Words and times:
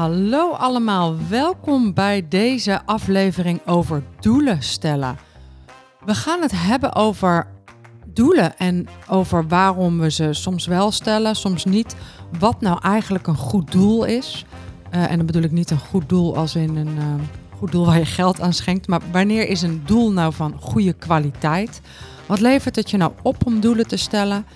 Hallo 0.00 0.50
allemaal, 0.50 1.16
welkom 1.28 1.94
bij 1.94 2.28
deze 2.28 2.80
aflevering 2.86 3.66
over 3.66 4.02
doelen 4.20 4.62
stellen. 4.62 5.16
We 6.04 6.14
gaan 6.14 6.42
het 6.42 6.52
hebben 6.54 6.94
over 6.94 7.46
doelen 8.06 8.58
en 8.58 8.88
over 9.08 9.48
waarom 9.48 9.98
we 9.98 10.10
ze 10.10 10.32
soms 10.32 10.66
wel 10.66 10.90
stellen, 10.90 11.36
soms 11.36 11.64
niet. 11.64 11.96
Wat 12.38 12.60
nou 12.60 12.78
eigenlijk 12.82 13.26
een 13.26 13.36
goed 13.36 13.72
doel 13.72 14.04
is. 14.04 14.44
Uh, 14.94 15.10
en 15.10 15.16
dan 15.16 15.26
bedoel 15.26 15.42
ik 15.42 15.52
niet 15.52 15.70
een 15.70 15.78
goed 15.78 16.08
doel 16.08 16.36
als 16.36 16.54
in 16.54 16.76
een 16.76 16.96
uh, 16.96 17.04
goed 17.58 17.72
doel 17.72 17.86
waar 17.86 17.98
je 17.98 18.04
geld 18.04 18.40
aan 18.40 18.52
schenkt. 18.52 18.88
Maar 18.88 19.00
wanneer 19.12 19.48
is 19.48 19.62
een 19.62 19.82
doel 19.86 20.12
nou 20.12 20.32
van 20.32 20.54
goede 20.60 20.92
kwaliteit? 20.92 21.80
Wat 22.26 22.40
levert 22.40 22.76
het 22.76 22.90
je 22.90 22.96
nou 22.96 23.12
op 23.22 23.46
om 23.46 23.60
doelen 23.60 23.86
te 23.86 23.96
stellen? 23.96 24.46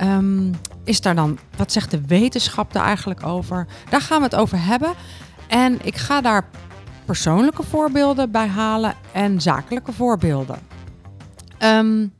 Um, 0.00 0.54
is 0.84 1.00
daar 1.00 1.14
dan, 1.14 1.38
wat 1.56 1.72
zegt 1.72 1.90
de 1.90 2.00
wetenschap 2.06 2.72
daar 2.72 2.84
eigenlijk 2.84 3.26
over? 3.26 3.66
Daar 3.90 4.00
gaan 4.00 4.18
we 4.18 4.24
het 4.24 4.34
over 4.34 4.64
hebben. 4.64 4.94
En 5.48 5.78
ik 5.82 5.96
ga 5.96 6.20
daar 6.20 6.48
persoonlijke 7.04 7.62
voorbeelden 7.62 8.30
bij 8.30 8.46
halen 8.46 8.94
en 9.12 9.40
zakelijke 9.40 9.92
voorbeelden. 9.92 10.58
Um, 11.62 12.14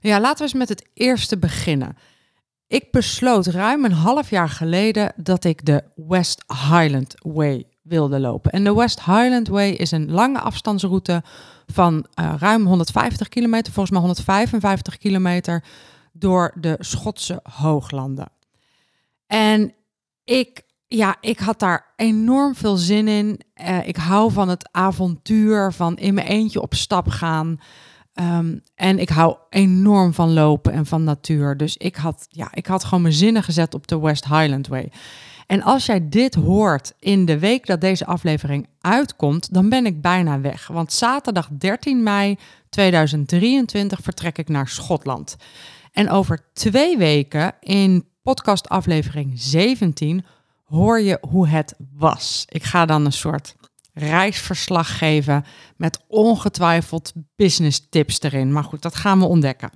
ja, 0.00 0.20
laten 0.20 0.36
we 0.36 0.42
eens 0.42 0.52
met 0.52 0.68
het 0.68 0.88
eerste 0.94 1.38
beginnen. 1.38 1.96
Ik 2.66 2.90
besloot 2.90 3.46
ruim 3.46 3.84
een 3.84 3.92
half 3.92 4.30
jaar 4.30 4.48
geleden 4.48 5.12
dat 5.16 5.44
ik 5.44 5.64
de 5.64 5.82
West 5.94 6.44
Highland 6.46 7.14
Way 7.18 7.64
wilde 7.82 8.20
lopen. 8.20 8.50
En 8.50 8.64
de 8.64 8.74
West 8.74 9.04
Highland 9.04 9.48
Way 9.48 9.70
is 9.70 9.90
een 9.90 10.10
lange 10.10 10.40
afstandsroute 10.40 11.22
van 11.66 12.06
uh, 12.20 12.34
ruim 12.38 12.66
150 12.66 13.28
kilometer, 13.28 13.72
volgens 13.72 13.90
mij 13.90 14.00
155 14.00 14.98
kilometer 14.98 15.64
door 16.16 16.52
de 16.60 16.76
Schotse 16.78 17.40
hooglanden. 17.42 18.28
En 19.26 19.74
ik, 20.24 20.62
ja, 20.86 21.16
ik 21.20 21.38
had 21.38 21.58
daar 21.58 21.92
enorm 21.96 22.54
veel 22.54 22.76
zin 22.76 23.08
in. 23.08 23.40
Uh, 23.60 23.88
ik 23.88 23.96
hou 23.96 24.32
van 24.32 24.48
het 24.48 24.68
avontuur, 24.72 25.72
van 25.72 25.96
in 25.96 26.14
mijn 26.14 26.26
eentje 26.26 26.60
op 26.60 26.74
stap 26.74 27.08
gaan. 27.08 27.60
Um, 28.20 28.62
en 28.74 28.98
ik 28.98 29.08
hou 29.08 29.36
enorm 29.50 30.14
van 30.14 30.32
lopen 30.32 30.72
en 30.72 30.86
van 30.86 31.04
natuur. 31.04 31.56
Dus 31.56 31.76
ik 31.76 31.96
had, 31.96 32.26
ja, 32.28 32.48
ik 32.52 32.66
had 32.66 32.84
gewoon 32.84 33.02
mijn 33.02 33.14
zinnen 33.14 33.42
gezet 33.42 33.74
op 33.74 33.86
de 33.86 33.98
West 33.98 34.24
Highland 34.24 34.66
Way. 34.66 34.92
En 35.46 35.62
als 35.62 35.86
jij 35.86 36.08
dit 36.08 36.34
hoort 36.34 36.92
in 36.98 37.24
de 37.24 37.38
week 37.38 37.66
dat 37.66 37.80
deze 37.80 38.06
aflevering 38.06 38.68
uitkomt, 38.80 39.54
dan 39.54 39.68
ben 39.68 39.86
ik 39.86 40.00
bijna 40.00 40.40
weg. 40.40 40.66
Want 40.66 40.92
zaterdag 40.92 41.48
13 41.58 42.02
mei 42.02 42.38
2023 42.68 44.00
vertrek 44.02 44.38
ik 44.38 44.48
naar 44.48 44.68
Schotland. 44.68 45.36
En 45.94 46.10
over 46.10 46.50
twee 46.52 46.98
weken 46.98 47.54
in 47.60 48.08
podcast 48.22 48.68
aflevering 48.68 49.32
17 49.34 50.24
hoor 50.64 51.00
je 51.00 51.18
hoe 51.28 51.48
het 51.48 51.74
was. 51.92 52.44
Ik 52.48 52.62
ga 52.62 52.86
dan 52.86 53.04
een 53.04 53.12
soort 53.12 53.54
reisverslag 53.92 54.98
geven 54.98 55.44
met 55.76 56.04
ongetwijfeld 56.06 57.12
business 57.36 57.86
tips 57.88 58.22
erin. 58.22 58.52
Maar 58.52 58.64
goed, 58.64 58.82
dat 58.82 58.94
gaan 58.94 59.18
we 59.18 59.24
ontdekken. 59.24 59.70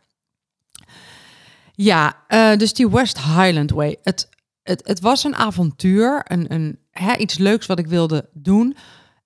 Ja, 1.72 2.24
uh, 2.28 2.56
dus 2.56 2.72
die 2.72 2.90
West 2.90 3.18
Highland 3.18 3.70
Way. 3.70 3.96
Het, 4.02 4.28
het, 4.62 4.86
het 4.86 5.00
was 5.00 5.24
een 5.24 5.36
avontuur, 5.36 6.22
een, 6.24 6.52
een, 6.52 6.78
hè, 6.90 7.16
iets 7.16 7.38
leuks 7.38 7.66
wat 7.66 7.78
ik 7.78 7.86
wilde 7.86 8.28
doen. 8.32 8.76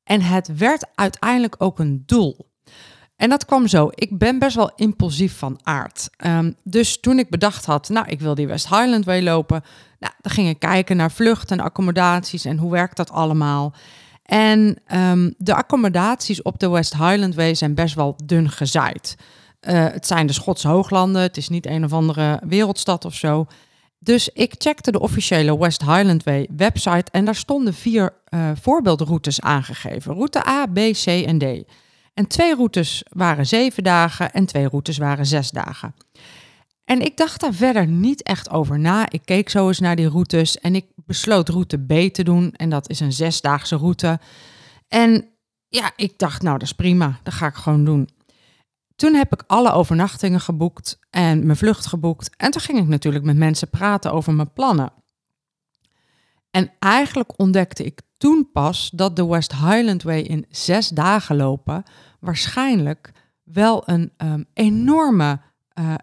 En 0.05 0.21
het 0.21 0.57
werd 0.57 0.87
uiteindelijk 0.95 1.55
ook 1.59 1.79
een 1.79 2.03
doel. 2.07 2.52
En 3.23 3.29
dat 3.29 3.45
kwam 3.45 3.67
zo. 3.69 3.91
Ik 3.95 4.19
ben 4.19 4.39
best 4.39 4.57
wel 4.57 4.71
impulsief 4.77 5.39
van 5.39 5.59
aard. 5.63 6.09
Um, 6.27 6.55
dus 6.63 7.01
toen 7.01 7.19
ik 7.19 7.31
bedacht 7.31 7.65
had, 7.65 7.89
nou, 7.89 8.07
ik 8.09 8.21
wil 8.21 8.35
die 8.35 8.47
West 8.47 8.69
Highland 8.69 9.05
Way 9.05 9.23
lopen. 9.23 9.63
Nou, 9.99 10.13
dan 10.21 10.33
ging 10.33 10.49
ik 10.49 10.59
kijken 10.59 10.97
naar 10.97 11.13
vluchten 11.13 11.59
en 11.59 11.65
accommodaties 11.65 12.45
en 12.45 12.59
hoe 12.59 12.71
werkt 12.71 12.97
dat 12.97 13.11
allemaal. 13.11 13.75
En 14.25 14.79
um, 14.95 15.35
de 15.39 15.55
accommodaties 15.55 16.43
op 16.43 16.59
de 16.59 16.69
West 16.69 16.93
Highland 16.93 17.35
Way 17.35 17.55
zijn 17.55 17.75
best 17.75 17.95
wel 17.95 18.17
dun 18.25 18.51
gezaaid. 18.51 19.17
Uh, 19.61 19.85
het 19.85 20.07
zijn 20.07 20.27
de 20.27 20.33
Schotse 20.33 20.69
hooglanden, 20.69 21.23
het 21.23 21.37
is 21.37 21.49
niet 21.49 21.67
een 21.67 21.85
of 21.85 21.93
andere 21.93 22.41
wereldstad 22.47 23.05
of 23.05 23.15
zo. 23.15 23.47
Dus 23.99 24.29
ik 24.29 24.55
checkte 24.59 24.91
de 24.91 25.01
officiële 25.01 25.59
West 25.59 25.81
Highland 25.81 26.23
Way 26.23 26.49
website 26.57 27.11
en 27.11 27.25
daar 27.25 27.35
stonden 27.35 27.75
vier 27.75 28.15
uh, 28.31 28.51
voorbeeldroutes 28.61 29.41
aangegeven. 29.41 30.15
Route 30.15 30.47
A, 30.47 30.67
B, 30.67 30.79
C 30.93 31.07
en 31.07 31.39
D. 31.39 31.45
En 32.15 32.27
twee 32.27 32.55
routes 32.55 33.05
waren 33.11 33.47
zeven 33.47 33.83
dagen 33.83 34.33
en 34.33 34.47
twee 34.47 34.69
routes 34.69 34.99
waren 34.99 35.27
zes 35.27 35.51
dagen. 35.51 35.95
En 36.85 37.01
ik 37.01 37.17
dacht 37.17 37.41
daar 37.41 37.55
verder 37.55 37.87
niet 37.87 38.23
echt 38.23 38.51
over 38.51 38.79
na. 38.79 39.11
Ik 39.11 39.23
keek 39.25 39.49
zo 39.49 39.69
eens 39.69 39.79
naar 39.79 39.97
die 39.97 40.09
routes 40.09 40.59
en 40.59 40.75
ik 40.75 40.87
besloot 40.95 41.49
route 41.49 41.79
B 41.79 42.15
te 42.15 42.25
doen. 42.25 42.53
En 42.53 42.71
dat 42.71 42.89
is 42.89 43.01
een 43.01 43.13
zesdaagse 43.13 43.77
route. 43.77 44.21
En 44.89 45.29
ja, 45.69 45.93
ik 45.97 46.19
dacht, 46.19 46.43
nou, 46.43 46.59
dat 46.59 46.67
is 46.67 46.75
prima. 46.75 47.19
Dat 47.23 47.35
ga 47.35 47.47
ik 47.47 47.55
gewoon 47.55 47.85
doen. 47.85 48.09
Toen 48.97 49.15
heb 49.15 49.33
ik 49.33 49.45
alle 49.47 49.73
overnachtingen 49.73 50.41
geboekt 50.41 50.99
en 51.11 51.47
mijn 51.47 51.59
vlucht 51.59 51.87
geboekt. 51.87 52.31
En 52.37 52.51
toen 52.51 52.61
ging 52.61 52.79
ik 52.79 52.87
natuurlijk 52.87 53.25
met 53.25 53.37
mensen 53.37 53.69
praten 53.71 54.13
over 54.13 54.35
mijn 54.35 54.53
plannen. 54.53 54.93
En 56.53 56.71
eigenlijk 56.79 57.39
ontdekte 57.39 57.85
ik 57.85 58.01
toen 58.17 58.49
pas 58.53 58.91
dat 58.95 59.17
de 59.17 59.27
West 59.27 59.53
Highland 59.53 60.03
Way 60.03 60.21
in 60.21 60.47
zes 60.49 60.89
dagen 60.89 61.37
lopen 61.37 61.83
waarschijnlijk 62.21 63.13
wel 63.43 63.83
een 63.87 64.13
um, 64.17 64.47
enorme 64.55 65.41
uh, 65.79 65.95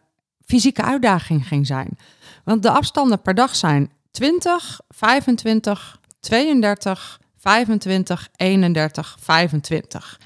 fysieke 0.46 0.82
uitdaging 0.82 1.48
ging 1.48 1.68
zijn. 1.68 1.98
Want 2.44 2.64
de 2.64 2.72
afstanden 2.72 3.22
per 3.22 3.34
dag 3.34 3.56
zijn 3.56 3.92
20, 4.12 4.80
25, 4.90 6.00
32, 6.20 7.20
25, 7.38 8.30
31, 8.36 9.18
25. 9.20 10.20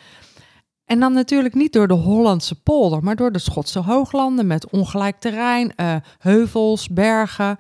En 0.86 1.00
dan 1.00 1.14
natuurlijk 1.14 1.54
niet 1.54 1.74
door 1.74 1.88
de 1.88 1.94
Hollandse 1.94 2.62
polder, 2.62 3.04
maar 3.04 3.16
door 3.16 3.32
de 3.32 3.40
Schotse 3.40 3.80
hooglanden 3.80 4.48
met 4.48 4.70
ongelijk 4.70 5.20
terrein, 5.20 5.74
uh, 5.76 5.96
heuvels, 6.18 6.90
bergen. 6.90 7.60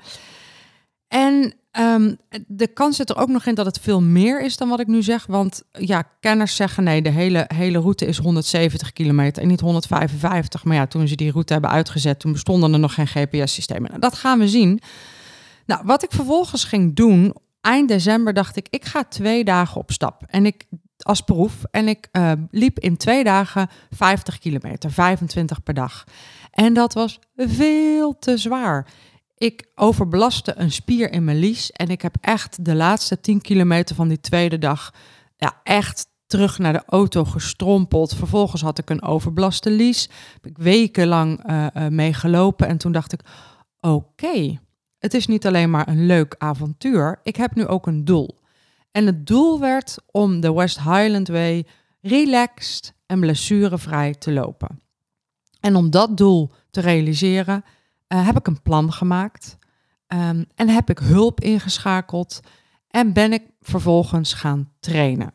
En 1.07 1.53
Um, 1.79 2.17
de 2.47 2.67
kans 2.67 2.95
zit 2.95 3.09
er 3.09 3.17
ook 3.17 3.29
nog 3.29 3.45
in 3.45 3.55
dat 3.55 3.65
het 3.65 3.79
veel 3.79 4.01
meer 4.01 4.41
is 4.41 4.57
dan 4.57 4.69
wat 4.69 4.79
ik 4.79 4.87
nu 4.87 5.03
zeg. 5.03 5.25
Want 5.25 5.63
ja, 5.71 6.03
kenners 6.19 6.55
zeggen 6.55 6.83
nee, 6.83 7.01
de 7.01 7.09
hele, 7.09 7.45
hele 7.55 7.79
route 7.79 8.05
is 8.05 8.17
170 8.17 8.93
kilometer 8.93 9.41
en 9.41 9.47
niet 9.47 9.59
155. 9.59 10.63
Maar 10.63 10.75
ja, 10.75 10.87
toen 10.87 11.07
ze 11.07 11.15
die 11.15 11.31
route 11.31 11.53
hebben 11.53 11.71
uitgezet, 11.71 12.19
toen 12.19 12.31
bestonden 12.31 12.73
er 12.73 12.79
nog 12.79 12.93
geen 12.93 13.07
GPS-systemen. 13.07 13.89
Nou, 13.89 13.99
dat 13.99 14.15
gaan 14.15 14.39
we 14.39 14.47
zien. 14.47 14.79
Nou, 15.65 15.81
wat 15.85 16.03
ik 16.03 16.11
vervolgens 16.11 16.63
ging 16.63 16.95
doen, 16.95 17.35
eind 17.61 17.87
december 17.87 18.33
dacht 18.33 18.55
ik, 18.55 18.67
ik 18.69 18.85
ga 18.85 19.03
twee 19.03 19.43
dagen 19.43 19.81
op 19.81 19.91
stap. 19.91 20.23
En 20.27 20.45
ik 20.45 20.65
als 21.03 21.21
proef. 21.21 21.53
En 21.71 21.87
ik 21.87 22.07
uh, 22.11 22.31
liep 22.51 22.79
in 22.79 22.97
twee 22.97 23.23
dagen 23.23 23.69
50 23.89 24.37
kilometer, 24.37 24.91
25 24.91 25.63
per 25.63 25.73
dag. 25.73 26.03
En 26.51 26.73
dat 26.73 26.93
was 26.93 27.19
veel 27.35 28.19
te 28.19 28.37
zwaar. 28.37 28.87
Ik 29.43 29.65
overbelastte 29.75 30.53
een 30.57 30.71
spier 30.71 31.11
in 31.11 31.23
mijn 31.23 31.37
lies 31.37 31.71
en 31.71 31.89
ik 31.89 32.01
heb 32.01 32.15
echt 32.21 32.65
de 32.65 32.75
laatste 32.75 33.19
10 33.19 33.41
kilometer 33.41 33.95
van 33.95 34.07
die 34.07 34.19
tweede 34.19 34.57
dag 34.57 34.93
ja, 35.37 35.59
echt 35.63 36.07
terug 36.27 36.57
naar 36.57 36.73
de 36.73 36.83
auto 36.85 37.23
gestrompeld. 37.25 38.15
Vervolgens 38.15 38.61
had 38.61 38.77
ik 38.77 38.89
een 38.89 39.01
overbelaste 39.01 39.69
lies. 39.69 40.09
Heb 40.33 40.45
ik 40.45 40.57
wekenlang 40.57 41.49
uh, 41.49 41.87
mee 41.87 42.13
gelopen 42.13 42.67
en 42.67 42.77
toen 42.77 42.91
dacht 42.91 43.13
ik, 43.13 43.19
oké, 43.79 44.59
het 44.99 45.13
is 45.13 45.27
niet 45.27 45.47
alleen 45.47 45.69
maar 45.69 45.87
een 45.87 46.05
leuk 46.05 46.35
avontuur, 46.37 47.19
ik 47.23 47.35
heb 47.35 47.55
nu 47.55 47.67
ook 47.67 47.87
een 47.87 48.05
doel. 48.05 48.39
En 48.91 49.05
het 49.05 49.27
doel 49.27 49.59
werd 49.59 49.97
om 50.11 50.39
de 50.39 50.53
West 50.53 50.77
Highland 50.77 51.27
Way 51.27 51.65
relaxed 52.01 52.93
en 53.05 53.19
blessurevrij 53.19 54.13
te 54.13 54.31
lopen. 54.31 54.81
En 55.59 55.75
om 55.75 55.89
dat 55.89 56.17
doel 56.17 56.51
te 56.71 56.81
realiseren 56.81 57.63
uh, 58.13 58.25
heb 58.25 58.37
ik 58.37 58.47
een 58.47 58.61
plan 58.61 58.93
gemaakt 58.93 59.57
um, 60.07 60.45
en 60.55 60.69
heb 60.69 60.89
ik 60.89 60.97
hulp 60.97 61.41
ingeschakeld 61.41 62.39
en 62.87 63.13
ben 63.13 63.33
ik 63.33 63.43
vervolgens 63.61 64.33
gaan 64.33 64.71
trainen. 64.79 65.33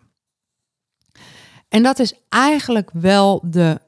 En 1.68 1.82
dat 1.82 1.98
is 1.98 2.14
eigenlijk 2.28 2.90
wel 2.92 3.42
de, 3.44 3.80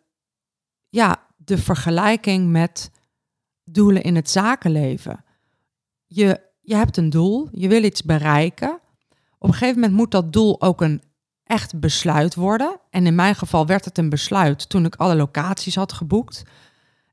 ja, 0.89 1.27
de 1.37 1.59
vergelijking 1.59 2.51
met 2.51 2.91
doelen 3.65 4.03
in 4.03 4.17
het 4.17 4.31
zakenleven. 4.31 5.25
Je, 6.07 6.41
je 6.61 6.75
hebt 6.75 6.97
een 6.97 7.11
doel, 7.11 7.49
je 7.53 7.69
wil 7.69 7.85
iets 7.85 8.03
bereiken. 8.03 8.81
Op 9.39 9.49
een 9.49 9.55
gegeven 9.55 9.81
moment 9.81 9.99
moet 9.99 10.11
dat 10.11 10.33
doel 10.33 10.61
ook 10.61 10.81
een 10.81 11.03
echt 11.45 11.81
besluit 11.81 12.35
worden. 12.35 12.81
En 12.91 13.07
in 13.07 13.15
mijn 13.15 13.35
geval 13.35 13.67
werd 13.67 13.85
het 13.85 13.99
een 13.99 14.09
besluit 14.09 14.69
toen 14.69 14.85
ik 14.85 14.95
alle 14.95 15.17
locaties 15.17 15.75
had 15.75 15.93
geboekt. 15.93 16.43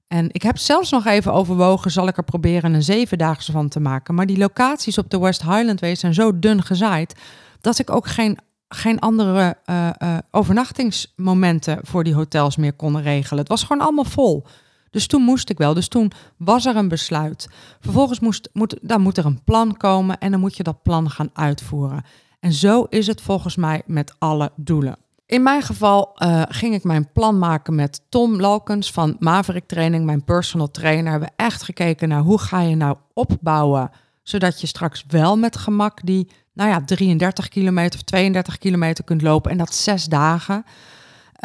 En 0.08 0.28
ik 0.32 0.42
heb 0.42 0.58
zelfs 0.58 0.92
nog 0.92 1.06
even 1.06 1.34
overwogen, 1.34 1.92
zal 1.92 2.08
ik 2.08 2.18
er 2.18 2.24
proberen 2.24 2.74
een 2.74 2.84
zevendaagse 2.84 3.52
van 3.52 3.70
te 3.70 3.80
maken. 3.80 4.16
Maar 4.16 4.26
die 4.26 4.38
locaties 4.38 4.98
op 4.98 5.10
de 5.10 5.20
West 5.20 5.42
Highland 5.42 5.80
Way 5.80 5.96
zijn 5.96 6.14
zo 6.14 6.40
dun 6.40 6.64
gezaaid 6.64 7.20
dat 7.62 7.80
ik 7.80 7.90
ook 7.90 8.08
geen, 8.08 8.38
geen 8.68 9.00
andere 9.00 9.58
uh, 9.66 9.90
uh, 10.04 10.18
overnachtingsmomenten 10.32 11.80
voor 11.82 12.04
die 12.04 12.14
hotels 12.14 12.56
meer 12.56 12.74
kon 12.74 13.02
regelen. 13.02 13.40
Het 13.40 13.48
was 13.48 13.64
gewoon 13.64 13.82
allemaal 13.82 14.06
vol. 14.06 14.46
Dus 14.90 15.08
toen 15.08 15.22
moest 15.22 15.50
ik 15.50 15.58
wel. 15.58 15.74
Dus 15.74 15.88
toen 15.88 16.12
was 16.38 16.66
er 16.66 16.76
een 16.76 16.88
besluit. 16.88 17.48
Vervolgens 17.80 18.20
moest, 18.20 18.50
moet, 18.54 18.78
dan 18.82 19.02
moet 19.02 19.18
er 19.18 19.26
een 19.26 19.44
plan 19.44 19.78
komen 19.78 20.18
en 20.18 20.32
dan 20.32 20.40
moet 20.40 20.58
je 20.58 20.64
dat 20.64 20.82
plan 20.84 21.10
gaan 21.10 21.30
uitvoeren. 21.34 22.04
En 22.40 22.54
zo 22.54 22.84
is 22.84 23.08
het 23.08 23.22
volgens 23.22 23.56
mij 23.56 23.82
met 23.86 24.16
alle 24.20 24.52
doelen. 24.56 24.98
In 25.28 25.44
mijn 25.44 25.62
geval 25.62 26.16
uh, 26.16 26.42
ging 26.50 26.74
ik 26.74 26.84
mijn 26.84 27.12
plan 27.12 27.40
maken 27.40 27.76
met 27.76 28.02
Tom 28.10 28.40
Lalkens 28.40 28.92
van 28.92 29.16
Maverick 29.20 29.68
Training, 29.68 30.06
mijn 30.06 30.24
personal 30.24 30.72
trainer. 30.72 31.04
We 31.04 31.10
hebben 31.10 31.32
echt 31.36 31.64
gekeken 31.64 32.10
naar 32.10 32.22
hoe 32.22 32.40
ga 32.40 32.62
je 32.62 32.76
nou 32.76 32.98
opbouwen, 33.14 33.92
zodat 34.24 34.62
je 34.62 34.68
straks 34.68 35.06
wel 35.08 35.38
met 35.38 35.58
gemak 35.58 36.00
die, 36.04 36.28
nou 36.54 36.70
ja, 36.70 36.82
33 36.86 37.48
kilometer 37.48 38.00
of 38.00 38.06
32 38.06 38.58
kilometer 38.58 39.04
kunt 39.04 39.22
lopen 39.22 39.52
en 39.52 39.58
dat 39.58 39.76
zes 39.76 40.06
dagen. 40.06 40.66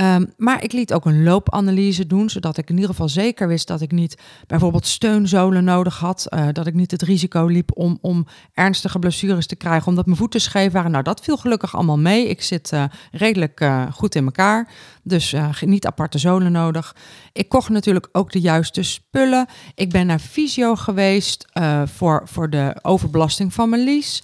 Um, 0.00 0.32
maar 0.36 0.62
ik 0.62 0.72
liet 0.72 0.92
ook 0.92 1.04
een 1.04 1.22
loopanalyse 1.22 2.06
doen, 2.06 2.30
zodat 2.30 2.56
ik 2.56 2.68
in 2.68 2.74
ieder 2.74 2.90
geval 2.90 3.08
zeker 3.08 3.48
wist 3.48 3.66
dat 3.66 3.80
ik 3.80 3.92
niet 3.92 4.18
bijvoorbeeld 4.46 4.86
steunzolen 4.86 5.64
nodig 5.64 5.98
had. 5.98 6.26
Uh, 6.28 6.48
dat 6.52 6.66
ik 6.66 6.74
niet 6.74 6.90
het 6.90 7.02
risico 7.02 7.46
liep 7.46 7.70
om, 7.74 7.98
om 8.00 8.26
ernstige 8.52 8.98
blessures 8.98 9.46
te 9.46 9.56
krijgen, 9.56 9.88
omdat 9.88 10.06
mijn 10.06 10.16
voeten 10.18 10.40
scheef 10.40 10.72
waren. 10.72 10.90
Nou, 10.90 11.02
dat 11.04 11.20
viel 11.20 11.36
gelukkig 11.36 11.74
allemaal 11.74 11.98
mee. 11.98 12.28
Ik 12.28 12.42
zit 12.42 12.72
uh, 12.72 12.84
redelijk 13.10 13.60
uh, 13.60 13.92
goed 13.92 14.14
in 14.14 14.24
elkaar, 14.24 14.68
dus 15.02 15.34
niet 15.60 15.86
aparte 15.86 16.18
zolen 16.18 16.52
nodig. 16.52 16.96
Ik 17.32 17.48
kocht 17.48 17.68
natuurlijk 17.68 18.08
ook 18.12 18.32
de 18.32 18.40
juiste 18.40 18.82
spullen. 18.82 19.46
Ik 19.74 19.90
ben 19.90 20.06
naar 20.06 20.18
fysio 20.18 20.74
geweest 20.74 21.46
voor, 21.84 22.22
voor 22.24 22.50
de 22.50 22.76
overbelasting 22.82 23.54
van 23.54 23.68
mijn 23.68 23.84
lies. 23.84 24.22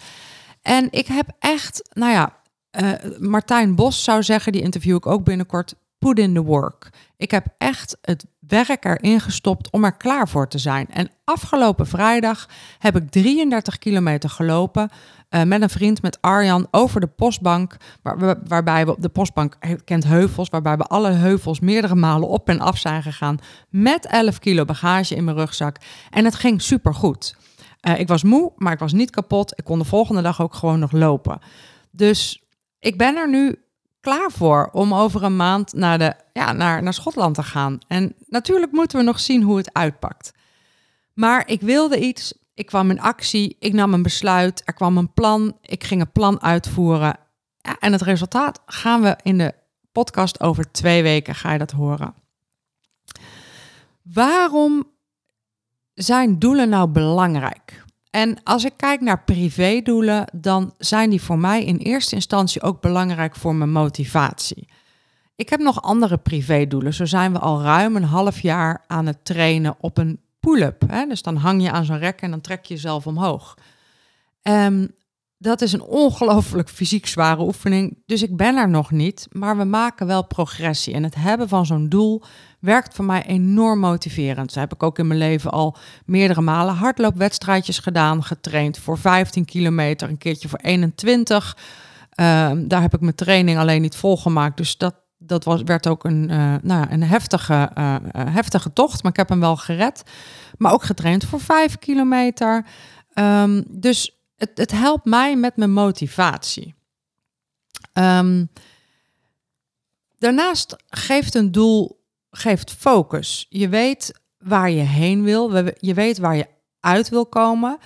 En 0.63 0.89
ik 0.91 1.07
heb 1.07 1.31
echt, 1.39 1.89
nou 1.93 2.13
ja, 2.13 2.37
uh, 2.81 2.93
Martijn 3.19 3.75
Bos 3.75 4.05
zou 4.05 4.23
zeggen, 4.23 4.53
die 4.53 4.63
interview 4.63 4.97
ik 4.97 5.07
ook 5.07 5.25
binnenkort, 5.25 5.75
put 5.99 6.19
in 6.19 6.35
the 6.35 6.43
work. 6.43 6.91
Ik 7.17 7.31
heb 7.31 7.47
echt 7.59 7.99
het 8.03 8.27
werk 8.39 8.85
erin 8.85 9.21
gestopt 9.21 9.71
om 9.71 9.85
er 9.85 9.97
klaar 9.97 10.29
voor 10.29 10.49
te 10.49 10.59
zijn. 10.59 10.87
En 10.91 11.11
afgelopen 11.25 11.87
vrijdag 11.87 12.49
heb 12.79 12.97
ik 12.97 13.11
33 13.11 13.79
kilometer 13.79 14.31
gelopen 14.31 14.91
uh, 15.31 15.43
met 15.43 15.63
een 15.63 15.71
vriend, 15.71 16.03
met 16.03 16.19
Arjan, 16.21 16.67
over 16.71 17.01
de 17.01 17.07
postbank. 17.07 17.77
Waarbij 18.49 18.85
we 18.87 18.91
op 18.91 19.03
de 19.03 19.09
postbank 19.09 19.57
kent 19.85 20.05
heuvels, 20.05 20.49
waarbij 20.49 20.77
we 20.77 20.85
alle 20.85 21.11
heuvels 21.11 21.61
meerdere 21.61 21.95
malen 21.95 22.29
op 22.29 22.49
en 22.49 22.61
af 22.61 22.79
zijn 22.79 23.03
gegaan. 23.03 23.39
Met 23.69 24.07
11 24.07 24.39
kilo 24.39 24.65
bagage 24.65 25.15
in 25.15 25.25
mijn 25.25 25.37
rugzak. 25.37 25.77
En 26.11 26.25
het 26.25 26.35
ging 26.35 26.63
super 26.63 26.95
goed. 26.95 27.37
Uh, 27.83 28.01
ik 28.01 28.09
was 28.09 28.23
moe, 28.23 28.53
maar 28.57 28.73
ik 28.73 28.79
was 28.79 28.93
niet 28.93 29.11
kapot. 29.11 29.53
Ik 29.59 29.65
kon 29.65 29.79
de 29.79 29.85
volgende 29.85 30.23
dag 30.23 30.43
ook 30.43 30.55
gewoon 30.55 30.79
nog 30.79 30.93
lopen. 30.93 31.39
Dus 31.91 32.43
ik 32.79 32.99
ben 32.99 33.17
er 33.17 33.29
nu 33.29 33.63
klaar 34.01 34.31
voor 34.31 34.69
om 34.73 34.95
over 34.95 35.23
een 35.23 35.37
maand 35.37 35.73
naar, 35.73 35.99
de, 35.99 36.15
ja, 36.33 36.53
naar, 36.53 36.83
naar 36.83 36.95
Schotland 36.95 37.35
te 37.35 37.43
gaan. 37.43 37.79
En 37.87 38.15
natuurlijk 38.27 38.73
moeten 38.73 38.99
we 38.99 39.05
nog 39.05 39.21
zien 39.21 39.43
hoe 39.43 39.57
het 39.57 39.73
uitpakt. 39.73 40.33
Maar 41.15 41.49
ik 41.49 41.61
wilde 41.61 41.99
iets, 42.01 42.35
ik 42.55 42.67
kwam 42.67 42.91
in 42.91 43.01
actie, 43.01 43.57
ik 43.59 43.73
nam 43.73 43.95
een 43.95 44.03
besluit, 44.03 44.63
er 44.65 44.75
kwam 44.75 44.97
een 44.97 45.13
plan, 45.13 45.59
ik 45.63 45.85
ging 45.85 46.01
het 46.01 46.13
plan 46.13 46.43
uitvoeren. 46.43 47.19
Ja, 47.61 47.77
en 47.79 47.93
het 47.93 48.03
resultaat 48.03 48.61
gaan 48.67 49.03
we 49.03 49.17
in 49.23 49.39
de 49.39 49.55
podcast 49.93 50.41
over 50.41 50.71
twee 50.71 51.03
weken, 51.03 51.35
ga 51.35 51.53
je 51.53 51.59
dat 51.59 51.71
horen. 51.71 52.15
Waarom 54.03 54.85
zijn 55.95 56.39
doelen 56.39 56.69
nou 56.69 56.89
belangrijk? 56.89 57.78
En 58.11 58.43
als 58.43 58.65
ik 58.65 58.73
kijk 58.77 59.01
naar 59.01 59.25
privédoelen, 59.25 60.25
dan 60.33 60.75
zijn 60.79 61.11
die 61.11 61.23
voor 61.23 61.39
mij 61.39 61.65
in 61.65 61.77
eerste 61.77 62.15
instantie 62.15 62.63
ook 62.63 62.81
belangrijk 62.81 63.37
voor 63.37 63.55
mijn 63.55 63.73
motivatie. 63.73 64.69
Ik 65.37 65.49
heb 65.49 65.61
nog 65.61 65.83
andere 65.83 66.17
privédoelen. 66.17 66.95
Zo 66.95 67.05
zijn 67.05 67.33
we 67.33 67.39
al 67.39 67.63
ruim 67.63 67.97
een 67.97 68.05
half 68.05 68.41
jaar 68.41 68.85
aan 68.87 69.07
het 69.07 69.25
trainen 69.25 69.77
op 69.81 69.99
een 69.99 70.21
pull-up. 70.41 70.85
Dus 71.09 71.23
dan 71.23 71.37
hang 71.37 71.63
je 71.63 71.71
aan 71.71 71.85
zo'n 71.85 71.99
rek 71.99 72.21
en 72.21 72.31
dan 72.31 72.41
trek 72.41 72.65
je 72.65 72.75
jezelf 72.75 73.07
omhoog. 73.07 73.57
Um, 74.43 74.97
dat 75.39 75.61
is 75.61 75.73
een 75.73 75.83
ongelooflijk 75.83 76.69
fysiek 76.69 77.07
zware 77.07 77.43
oefening. 77.43 78.03
Dus 78.07 78.23
ik 78.23 78.37
ben 78.37 78.57
er 78.57 78.69
nog 78.69 78.91
niet, 78.91 79.27
maar 79.33 79.57
we 79.57 79.65
maken 79.65 80.07
wel 80.07 80.27
progressie. 80.27 80.95
En 80.95 81.03
het 81.03 81.15
hebben 81.15 81.49
van 81.49 81.67
zo'n 81.67 81.89
doel 81.89 82.23
werkt 82.59 82.95
voor 82.95 83.05
mij 83.05 83.27
enorm 83.27 83.79
motiverend. 83.79 84.53
Zo 84.53 84.61
heb 84.61 84.73
ik 84.73 84.83
ook 84.83 84.99
in 84.99 85.07
mijn 85.07 85.19
leven 85.19 85.51
al 85.51 85.77
meerdere 86.05 86.41
malen 86.41 86.75
hardloopwedstrijdjes 86.75 87.79
gedaan, 87.79 88.25
getraind 88.25 88.79
voor 88.79 88.99
15 88.99 89.45
kilometer, 89.45 90.09
een 90.09 90.19
keertje 90.19 90.49
voor 90.49 90.59
21. 90.59 91.57
Uh, 92.15 92.45
ehm, 92.45 92.69
daar 92.69 92.81
heb 92.81 92.95
ik 92.95 93.01
mijn 93.01 93.15
training 93.15 93.59
alleen 93.59 93.83
niet 93.83 93.97
volgemaakt. 93.97 94.57
Dus 94.57 94.77
dat, 94.77 94.95
dat 95.19 95.45
was, 95.45 95.63
werd 95.63 95.87
ook 95.87 96.05
een, 96.05 96.29
uh, 96.31 96.55
nou, 96.63 96.87
een 96.91 97.03
heftige, 97.03 97.71
uh, 97.79 97.97
heftige 98.13 98.73
tocht, 98.73 99.03
maar 99.03 99.13
ik 99.13 99.19
heb 99.19 99.29
hem 99.29 99.41
wel 99.41 99.57
gered. 99.57 100.03
Maar 100.57 100.73
ook 100.73 100.83
getraind 100.83 101.25
voor 101.25 101.41
5 101.41 101.79
kilometer. 101.79 102.67
Um, 103.15 103.65
dus 103.69 104.19
het, 104.37 104.51
het 104.55 104.71
helpt 104.71 105.05
mij 105.05 105.37
met 105.37 105.57
mijn 105.57 105.73
motivatie. 105.73 106.75
Um, 107.93 108.51
daarnaast 110.19 110.77
geeft 110.89 111.35
een 111.35 111.53
doel 111.53 111.98
geeft 112.31 112.73
focus. 112.73 113.47
Je 113.49 113.69
weet 113.69 114.21
waar 114.39 114.71
je 114.71 114.83
heen 114.83 115.23
wil, 115.23 115.55
je 115.79 115.95
weet 115.95 116.19
waar 116.19 116.37
je 116.37 116.47
uit 116.81 117.09
wil 117.09 117.27
komen. 117.27 117.79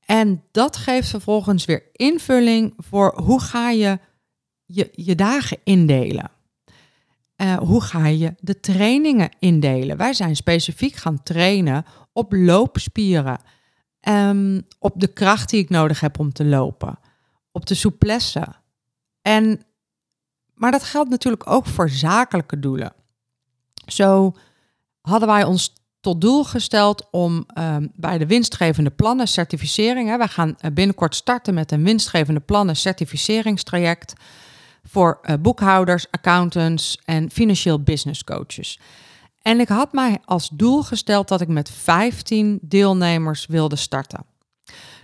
En 0.00 0.42
dat 0.50 0.76
geeft 0.76 1.08
vervolgens 1.08 1.64
weer 1.64 1.82
invulling 1.92 2.74
voor 2.76 3.20
hoe 3.22 3.40
ga 3.40 3.70
je 3.70 3.98
je, 4.66 4.88
je 4.92 5.14
dagen 5.14 5.58
indelen. 5.64 6.30
Uh, 7.36 7.56
hoe 7.56 7.82
ga 7.82 8.06
je 8.06 8.34
de 8.40 8.60
trainingen 8.60 9.30
indelen? 9.38 9.96
Wij 9.96 10.12
zijn 10.12 10.36
specifiek 10.36 10.94
gaan 10.94 11.22
trainen 11.22 11.84
op 12.12 12.32
loopspieren. 12.32 13.40
Um, 14.08 14.66
op 14.78 15.00
de 15.00 15.12
kracht 15.12 15.50
die 15.50 15.60
ik 15.60 15.68
nodig 15.68 16.00
heb 16.00 16.18
om 16.18 16.32
te 16.32 16.44
lopen. 16.44 16.98
Op 17.52 17.66
de 17.66 17.74
souplesse. 17.74 18.46
En, 19.22 19.60
maar 20.54 20.70
dat 20.70 20.82
geldt 20.82 21.10
natuurlijk 21.10 21.50
ook 21.50 21.66
voor 21.66 21.88
zakelijke 21.88 22.58
doelen. 22.58 22.92
Zo 23.86 24.34
hadden 25.00 25.28
wij 25.28 25.44
ons 25.44 25.72
tot 26.00 26.20
doel 26.20 26.44
gesteld 26.44 27.08
om 27.10 27.46
um, 27.58 27.92
bij 27.94 28.18
de 28.18 28.26
winstgevende 28.26 28.90
plannen 28.90 29.28
certificering. 29.28 30.08
Hè, 30.08 30.16
wij 30.16 30.28
gaan 30.28 30.54
eh, 30.58 30.70
binnenkort 30.72 31.14
starten 31.14 31.54
met 31.54 31.72
een 31.72 31.84
winstgevende 31.84 32.40
plannen 32.40 32.76
certificeringstraject 32.76 34.12
voor 34.82 35.18
uh, 35.22 35.34
boekhouders, 35.40 36.06
accountants 36.10 36.98
en 37.04 37.30
financieel 37.30 37.82
business 37.82 38.24
coaches. 38.24 38.80
En 39.42 39.60
ik 39.60 39.68
had 39.68 39.92
mij 39.92 40.18
als 40.24 40.48
doel 40.48 40.82
gesteld 40.82 41.28
dat 41.28 41.40
ik 41.40 41.48
met 41.48 41.70
15 41.70 42.58
deelnemers 42.62 43.46
wilde 43.46 43.76
starten. 43.76 44.24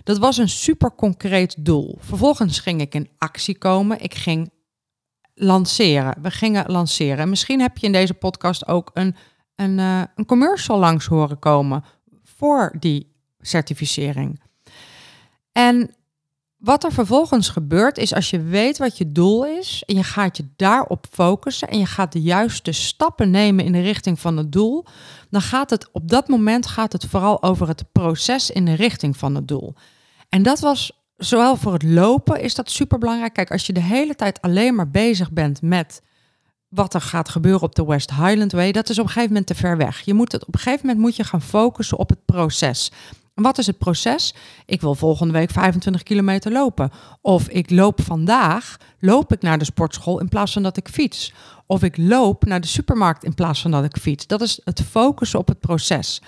Dat 0.03 0.17
was 0.17 0.37
een 0.37 0.49
super 0.49 0.95
concreet 0.95 1.65
doel. 1.65 1.97
Vervolgens 1.99 2.59
ging 2.59 2.81
ik 2.81 2.95
in 2.95 3.09
actie 3.17 3.57
komen. 3.57 4.01
Ik 4.01 4.13
ging 4.13 4.51
lanceren. 5.43 6.15
We 6.21 6.31
gingen 6.31 6.71
lanceren. 6.71 7.29
misschien 7.29 7.61
heb 7.61 7.77
je 7.77 7.85
in 7.85 7.91
deze 7.91 8.13
podcast 8.13 8.67
ook 8.67 8.91
een, 8.93 9.15
een, 9.55 9.77
uh, 9.77 10.01
een 10.15 10.25
commercial 10.25 10.79
langs 10.79 11.05
horen 11.05 11.39
komen 11.39 11.83
voor 12.23 12.75
die 12.79 13.11
certificering. 13.39 14.41
En 15.51 15.95
wat 16.57 16.83
er 16.83 16.91
vervolgens 16.91 17.49
gebeurt 17.49 17.97
is 17.97 18.13
als 18.13 18.29
je 18.29 18.41
weet 18.41 18.77
wat 18.77 18.97
je 18.97 19.11
doel 19.11 19.45
is 19.45 19.83
en 19.85 19.95
je 19.95 20.03
gaat 20.03 20.37
je 20.37 20.45
daarop 20.55 21.05
focussen 21.11 21.67
en 21.67 21.79
je 21.79 21.85
gaat 21.85 22.11
de 22.11 22.21
juiste 22.21 22.71
stappen 22.71 23.29
nemen 23.29 23.65
in 23.65 23.71
de 23.71 23.81
richting 23.81 24.19
van 24.19 24.37
het 24.37 24.51
doel, 24.51 24.85
dan 25.29 25.41
gaat 25.41 25.69
het 25.69 25.89
op 25.91 26.09
dat 26.09 26.27
moment 26.27 26.67
gaat 26.67 26.91
het 26.91 27.05
vooral 27.05 27.43
over 27.43 27.67
het 27.67 27.91
proces 27.91 28.49
in 28.49 28.65
de 28.65 28.73
richting 28.73 29.17
van 29.17 29.35
het 29.35 29.47
doel. 29.47 29.73
En 30.29 30.43
dat 30.43 30.59
was 30.59 31.00
zowel 31.23 31.55
voor 31.55 31.73
het 31.73 31.83
lopen 31.83 32.41
is 32.41 32.55
dat 32.55 32.71
super 32.71 32.97
belangrijk. 32.97 33.33
Kijk, 33.33 33.51
als 33.51 33.65
je 33.65 33.73
de 33.73 33.81
hele 33.81 34.15
tijd 34.15 34.41
alleen 34.41 34.75
maar 34.75 34.89
bezig 34.89 35.31
bent 35.31 35.61
met 35.61 36.01
wat 36.69 36.93
er 36.93 37.01
gaat 37.01 37.29
gebeuren 37.29 37.61
op 37.61 37.75
de 37.75 37.85
West 37.85 38.09
Highland 38.09 38.51
Way, 38.51 38.71
dat 38.71 38.89
is 38.89 38.99
op 38.99 39.03
een 39.03 39.09
gegeven 39.09 39.29
moment 39.29 39.47
te 39.47 39.55
ver 39.55 39.77
weg. 39.77 39.99
Je 39.99 40.13
moet 40.13 40.31
het 40.31 40.45
op 40.45 40.53
een 40.53 40.59
gegeven 40.59 40.85
moment 40.85 41.03
moet 41.05 41.15
je 41.15 41.23
gaan 41.23 41.41
focussen 41.41 41.97
op 41.97 42.09
het 42.09 42.25
proces. 42.25 42.91
Wat 43.33 43.57
is 43.57 43.67
het 43.67 43.77
proces? 43.77 44.35
Ik 44.65 44.81
wil 44.81 44.95
volgende 44.95 45.33
week 45.33 45.51
25 45.51 46.03
kilometer 46.03 46.51
lopen. 46.51 46.91
Of 47.21 47.47
ik 47.47 47.69
loop 47.69 48.01
vandaag, 48.01 48.77
loop 48.99 49.33
ik 49.33 49.41
naar 49.41 49.57
de 49.57 49.65
sportschool 49.65 50.19
in 50.19 50.29
plaats 50.29 50.53
van 50.53 50.63
dat 50.63 50.77
ik 50.77 50.87
fiets. 50.87 51.33
Of 51.65 51.83
ik 51.83 51.97
loop 51.97 52.45
naar 52.45 52.61
de 52.61 52.67
supermarkt 52.67 53.23
in 53.23 53.33
plaats 53.33 53.61
van 53.61 53.71
dat 53.71 53.83
ik 53.83 53.97
fiets. 53.97 54.27
Dat 54.27 54.41
is 54.41 54.61
het 54.63 54.81
focussen 54.81 55.39
op 55.39 55.47
het 55.47 55.59
proces. 55.59 56.21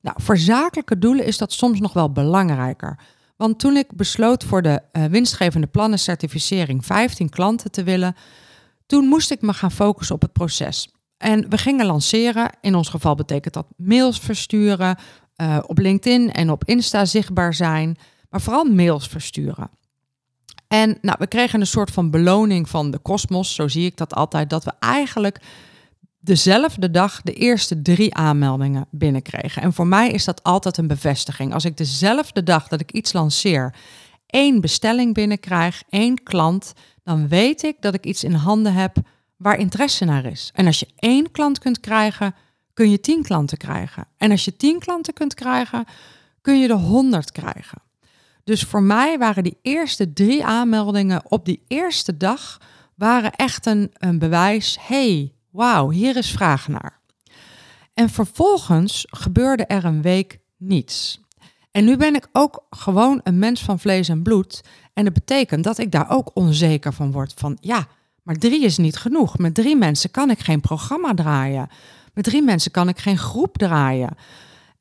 Nou, 0.00 0.16
voor 0.22 0.38
zakelijke 0.38 0.98
doelen 0.98 1.24
is 1.24 1.38
dat 1.38 1.52
soms 1.52 1.80
nog 1.80 1.92
wel 1.92 2.12
belangrijker. 2.12 2.98
Want 3.42 3.58
toen 3.58 3.76
ik 3.76 3.96
besloot 3.96 4.44
voor 4.44 4.62
de 4.62 4.82
uh, 4.92 5.04
winstgevende 5.04 5.66
plannencertificering 5.66 6.86
15 6.86 7.28
klanten 7.28 7.70
te 7.70 7.82
willen, 7.82 8.16
toen 8.86 9.06
moest 9.06 9.30
ik 9.30 9.40
me 9.40 9.52
gaan 9.52 9.70
focussen 9.70 10.14
op 10.14 10.22
het 10.22 10.32
proces. 10.32 10.88
En 11.16 11.48
we 11.48 11.58
gingen 11.58 11.86
lanceren. 11.86 12.50
In 12.60 12.74
ons 12.74 12.88
geval 12.88 13.14
betekent 13.14 13.54
dat 13.54 13.66
mails 13.76 14.18
versturen, 14.18 14.98
uh, 15.36 15.58
op 15.66 15.78
LinkedIn 15.78 16.32
en 16.32 16.50
op 16.50 16.64
Insta 16.64 17.04
zichtbaar 17.04 17.54
zijn, 17.54 17.96
maar 18.30 18.40
vooral 18.40 18.64
mails 18.64 19.08
versturen. 19.08 19.70
En 20.68 20.98
nou, 21.00 21.16
we 21.18 21.26
kregen 21.26 21.60
een 21.60 21.66
soort 21.66 21.90
van 21.90 22.10
beloning 22.10 22.68
van 22.68 22.90
de 22.90 22.98
kosmos, 22.98 23.54
zo 23.54 23.68
zie 23.68 23.86
ik 23.86 23.96
dat 23.96 24.14
altijd, 24.14 24.50
dat 24.50 24.64
we 24.64 24.72
eigenlijk 24.78 25.40
dezelfde 26.24 26.90
dag 26.90 27.22
de 27.22 27.32
eerste 27.32 27.82
drie 27.82 28.14
aanmeldingen 28.14 28.86
binnenkregen. 28.90 29.62
En 29.62 29.72
voor 29.72 29.86
mij 29.86 30.10
is 30.10 30.24
dat 30.24 30.42
altijd 30.42 30.76
een 30.76 30.86
bevestiging. 30.86 31.54
Als 31.54 31.64
ik 31.64 31.76
dezelfde 31.76 32.42
dag 32.42 32.68
dat 32.68 32.80
ik 32.80 32.92
iets 32.92 33.12
lanceer, 33.12 33.74
één 34.26 34.60
bestelling 34.60 35.14
binnenkrijg, 35.14 35.82
één 35.88 36.22
klant, 36.22 36.72
dan 37.02 37.28
weet 37.28 37.62
ik 37.62 37.76
dat 37.80 37.94
ik 37.94 38.04
iets 38.04 38.24
in 38.24 38.32
handen 38.32 38.74
heb 38.74 38.96
waar 39.36 39.58
interesse 39.58 40.04
naar 40.04 40.24
is. 40.24 40.50
En 40.54 40.66
als 40.66 40.80
je 40.80 40.88
één 40.96 41.30
klant 41.30 41.58
kunt 41.58 41.80
krijgen, 41.80 42.34
kun 42.74 42.90
je 42.90 43.00
tien 43.00 43.22
klanten 43.22 43.58
krijgen. 43.58 44.06
En 44.16 44.30
als 44.30 44.44
je 44.44 44.56
tien 44.56 44.78
klanten 44.78 45.12
kunt 45.12 45.34
krijgen, 45.34 45.84
kun 46.40 46.58
je 46.60 46.66
de 46.66 46.74
honderd 46.74 47.32
krijgen. 47.32 47.82
Dus 48.44 48.62
voor 48.62 48.82
mij 48.82 49.18
waren 49.18 49.42
die 49.42 49.58
eerste 49.62 50.12
drie 50.12 50.44
aanmeldingen 50.44 51.22
op 51.30 51.44
die 51.44 51.62
eerste 51.68 52.16
dag 52.16 52.60
waren 52.94 53.32
echt 53.32 53.66
een, 53.66 53.90
een 53.92 54.18
bewijs. 54.18 54.78
hey, 54.80 55.32
wauw, 55.52 55.90
hier 55.90 56.16
is 56.16 56.30
vraag 56.30 56.68
naar. 56.68 57.00
En 57.94 58.08
vervolgens 58.08 59.06
gebeurde 59.10 59.64
er 59.64 59.84
een 59.84 60.02
week 60.02 60.38
niets. 60.56 61.20
En 61.70 61.84
nu 61.84 61.96
ben 61.96 62.14
ik 62.14 62.28
ook 62.32 62.66
gewoon 62.70 63.20
een 63.22 63.38
mens 63.38 63.62
van 63.62 63.78
vlees 63.78 64.08
en 64.08 64.22
bloed. 64.22 64.62
En 64.92 65.04
dat 65.04 65.12
betekent 65.12 65.64
dat 65.64 65.78
ik 65.78 65.90
daar 65.90 66.10
ook 66.10 66.30
onzeker 66.34 66.92
van 66.92 67.12
word. 67.12 67.32
Van 67.36 67.58
ja, 67.60 67.86
maar 68.22 68.34
drie 68.34 68.64
is 68.64 68.76
niet 68.76 68.96
genoeg. 68.96 69.38
Met 69.38 69.54
drie 69.54 69.76
mensen 69.76 70.10
kan 70.10 70.30
ik 70.30 70.38
geen 70.38 70.60
programma 70.60 71.14
draaien. 71.14 71.68
Met 72.14 72.24
drie 72.24 72.42
mensen 72.42 72.70
kan 72.70 72.88
ik 72.88 72.98
geen 72.98 73.18
groep 73.18 73.58
draaien. 73.58 74.16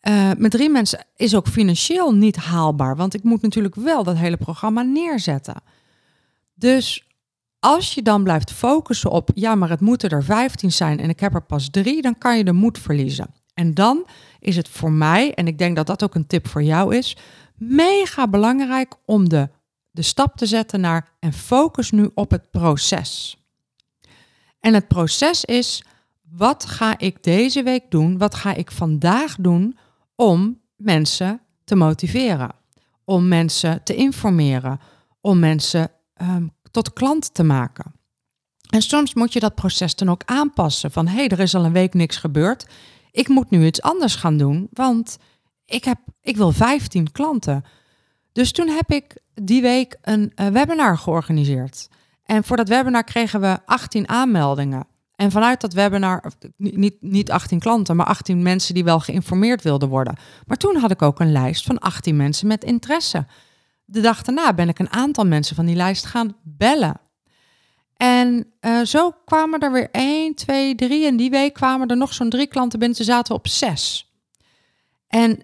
Uh, 0.01 0.31
met 0.37 0.51
drie 0.51 0.69
mensen 0.69 1.05
is 1.15 1.35
ook 1.35 1.47
financieel 1.47 2.15
niet 2.15 2.35
haalbaar, 2.35 2.95
want 2.95 3.13
ik 3.13 3.23
moet 3.23 3.41
natuurlijk 3.41 3.75
wel 3.75 4.03
dat 4.03 4.17
hele 4.17 4.37
programma 4.37 4.81
neerzetten. 4.81 5.61
Dus 6.53 7.07
als 7.61 7.93
je 7.93 8.01
dan 8.01 8.23
blijft 8.23 8.51
focussen 8.51 9.11
op, 9.11 9.29
ja, 9.33 9.55
maar 9.55 9.69
het 9.69 9.79
moeten 9.79 10.09
er 10.09 10.23
15 10.23 10.71
zijn 10.71 10.99
en 10.99 11.09
ik 11.09 11.19
heb 11.19 11.33
er 11.33 11.43
pas 11.43 11.69
drie, 11.69 12.01
dan 12.01 12.17
kan 12.17 12.37
je 12.37 12.43
de 12.43 12.51
moed 12.51 12.79
verliezen. 12.79 13.33
En 13.53 13.73
dan 13.73 14.07
is 14.39 14.55
het 14.55 14.69
voor 14.69 14.91
mij, 14.91 15.33
en 15.33 15.47
ik 15.47 15.57
denk 15.57 15.75
dat 15.75 15.87
dat 15.87 16.03
ook 16.03 16.15
een 16.15 16.27
tip 16.27 16.47
voor 16.47 16.63
jou 16.63 16.95
is, 16.95 17.17
mega 17.55 18.27
belangrijk 18.27 18.93
om 19.05 19.29
de, 19.29 19.49
de 19.91 20.01
stap 20.01 20.37
te 20.37 20.45
zetten 20.45 20.79
naar 20.79 21.09
en 21.19 21.33
focus 21.33 21.91
nu 21.91 22.09
op 22.13 22.31
het 22.31 22.51
proces. 22.51 23.37
En 24.59 24.73
het 24.73 24.87
proces 24.87 25.45
is, 25.45 25.83
wat 26.29 26.65
ga 26.65 26.97
ik 26.97 27.23
deze 27.23 27.63
week 27.63 27.91
doen? 27.91 28.17
Wat 28.17 28.35
ga 28.35 28.53
ik 28.53 28.71
vandaag 28.71 29.35
doen 29.35 29.77
om 30.15 30.59
mensen 30.75 31.41
te 31.63 31.75
motiveren? 31.75 32.51
Om 33.03 33.27
mensen 33.27 33.83
te 33.83 33.95
informeren? 33.95 34.79
Om 35.21 35.39
mensen 35.39 35.91
um, 36.21 36.51
tot 36.71 36.93
klant 36.93 37.33
te 37.33 37.43
maken? 37.43 37.99
En 38.69 38.81
soms 38.81 39.13
moet 39.13 39.33
je 39.33 39.39
dat 39.39 39.55
proces 39.55 39.95
dan 39.95 40.09
ook 40.09 40.21
aanpassen. 40.25 40.91
Van 40.91 41.07
hé, 41.07 41.15
hey, 41.15 41.27
er 41.27 41.39
is 41.39 41.55
al 41.55 41.65
een 41.65 41.71
week 41.71 41.93
niks 41.93 42.17
gebeurd. 42.17 42.65
Ik 43.11 43.27
moet 43.27 43.49
nu 43.49 43.65
iets 43.65 43.81
anders 43.81 44.15
gaan 44.15 44.37
doen, 44.37 44.67
want 44.73 45.17
ik, 45.65 45.83
heb, 45.83 45.97
ik 46.21 46.37
wil 46.37 46.51
15 46.51 47.11
klanten. 47.11 47.63
Dus 48.31 48.51
toen 48.51 48.67
heb 48.67 48.91
ik 48.91 49.21
die 49.33 49.61
week 49.61 49.97
een 50.01 50.31
uh, 50.35 50.47
webinar 50.47 50.97
georganiseerd. 50.97 51.89
En 52.23 52.43
voor 52.43 52.57
dat 52.57 52.69
webinar 52.69 53.03
kregen 53.03 53.41
we 53.41 53.59
18 53.65 54.09
aanmeldingen. 54.09 54.87
En 55.15 55.31
vanuit 55.31 55.61
dat 55.61 55.73
webinar, 55.73 56.31
niet, 56.57 56.95
niet 56.99 57.31
18 57.31 57.59
klanten, 57.59 57.95
maar 57.95 58.05
18 58.05 58.41
mensen 58.41 58.73
die 58.73 58.83
wel 58.83 58.99
geïnformeerd 58.99 59.61
wilden 59.61 59.89
worden. 59.89 60.15
Maar 60.45 60.57
toen 60.57 60.75
had 60.75 60.91
ik 60.91 61.01
ook 61.01 61.19
een 61.19 61.31
lijst 61.31 61.65
van 61.65 61.79
18 61.79 62.15
mensen 62.15 62.47
met 62.47 62.63
interesse. 62.63 63.25
De 63.91 64.01
dag 64.01 64.21
daarna 64.21 64.53
ben 64.53 64.69
ik 64.69 64.79
een 64.79 64.91
aantal 64.91 65.25
mensen 65.25 65.55
van 65.55 65.65
die 65.65 65.75
lijst 65.75 66.05
gaan 66.05 66.37
bellen. 66.43 67.01
En 67.97 68.53
uh, 68.61 68.81
zo 68.81 69.11
kwamen 69.25 69.59
er 69.59 69.71
weer 69.71 69.89
1, 69.91 70.35
2, 70.35 70.75
3. 70.75 71.05
En 71.05 71.17
die 71.17 71.29
week 71.29 71.53
kwamen 71.53 71.87
er 71.87 71.97
nog 71.97 72.13
zo'n 72.13 72.29
drie 72.29 72.47
klanten 72.47 72.79
binnen. 72.79 72.97
Ze 72.97 73.03
zaten 73.03 73.35
op 73.35 73.47
zes. 73.47 74.11
En 75.07 75.43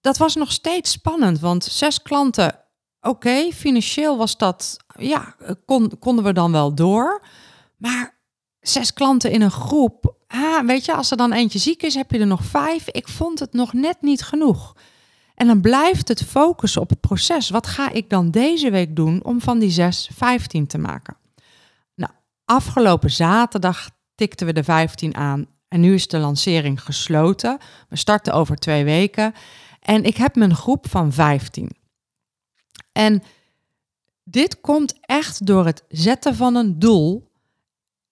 dat 0.00 0.16
was 0.16 0.34
nog 0.34 0.52
steeds 0.52 0.90
spannend, 0.90 1.40
want 1.40 1.64
zes 1.64 2.02
klanten, 2.02 2.58
oké, 3.00 3.50
financieel 3.52 4.16
was 4.16 4.36
dat, 4.36 4.76
ja, 4.98 5.34
kon, 5.66 5.98
konden 5.98 6.24
we 6.24 6.32
dan 6.32 6.52
wel 6.52 6.74
door. 6.74 7.22
Maar 7.76 8.18
zes 8.60 8.92
klanten 8.92 9.30
in 9.30 9.42
een 9.42 9.50
groep. 9.50 10.14
Ah, 10.26 10.66
weet 10.66 10.84
je, 10.84 10.94
als 10.94 11.10
er 11.10 11.16
dan 11.16 11.32
eentje 11.32 11.58
ziek 11.58 11.82
is, 11.82 11.94
heb 11.94 12.10
je 12.10 12.18
er 12.18 12.26
nog 12.26 12.44
vijf. 12.44 12.88
Ik 12.88 13.08
vond 13.08 13.38
het 13.38 13.52
nog 13.52 13.72
net 13.72 13.96
niet 14.00 14.22
genoeg. 14.22 14.74
En 15.40 15.46
dan 15.46 15.60
blijft 15.60 16.08
het 16.08 16.24
focussen 16.24 16.80
op 16.80 16.90
het 16.90 17.00
proces. 17.00 17.50
Wat 17.50 17.66
ga 17.66 17.90
ik 17.90 18.10
dan 18.10 18.30
deze 18.30 18.70
week 18.70 18.96
doen 18.96 19.24
om 19.24 19.40
van 19.40 19.58
die 19.58 19.70
zes 19.70 20.10
15 20.12 20.66
te 20.66 20.78
maken? 20.78 21.16
Nou, 21.94 22.12
afgelopen 22.44 23.10
zaterdag 23.10 23.90
tikten 24.14 24.46
we 24.46 24.52
de 24.52 24.64
15 24.64 25.14
aan. 25.14 25.46
En 25.68 25.80
nu 25.80 25.94
is 25.94 26.08
de 26.08 26.18
lancering 26.18 26.82
gesloten. 26.82 27.58
We 27.88 27.96
starten 27.96 28.32
over 28.32 28.56
twee 28.56 28.84
weken. 28.84 29.34
En 29.80 30.04
ik 30.04 30.16
heb 30.16 30.34
mijn 30.34 30.54
groep 30.54 30.88
van 30.88 31.12
15. 31.12 31.70
En 32.92 33.22
dit 34.24 34.60
komt 34.60 34.98
echt 35.00 35.46
door 35.46 35.66
het 35.66 35.84
zetten 35.88 36.34
van 36.34 36.54
een 36.54 36.78
doel 36.78 37.30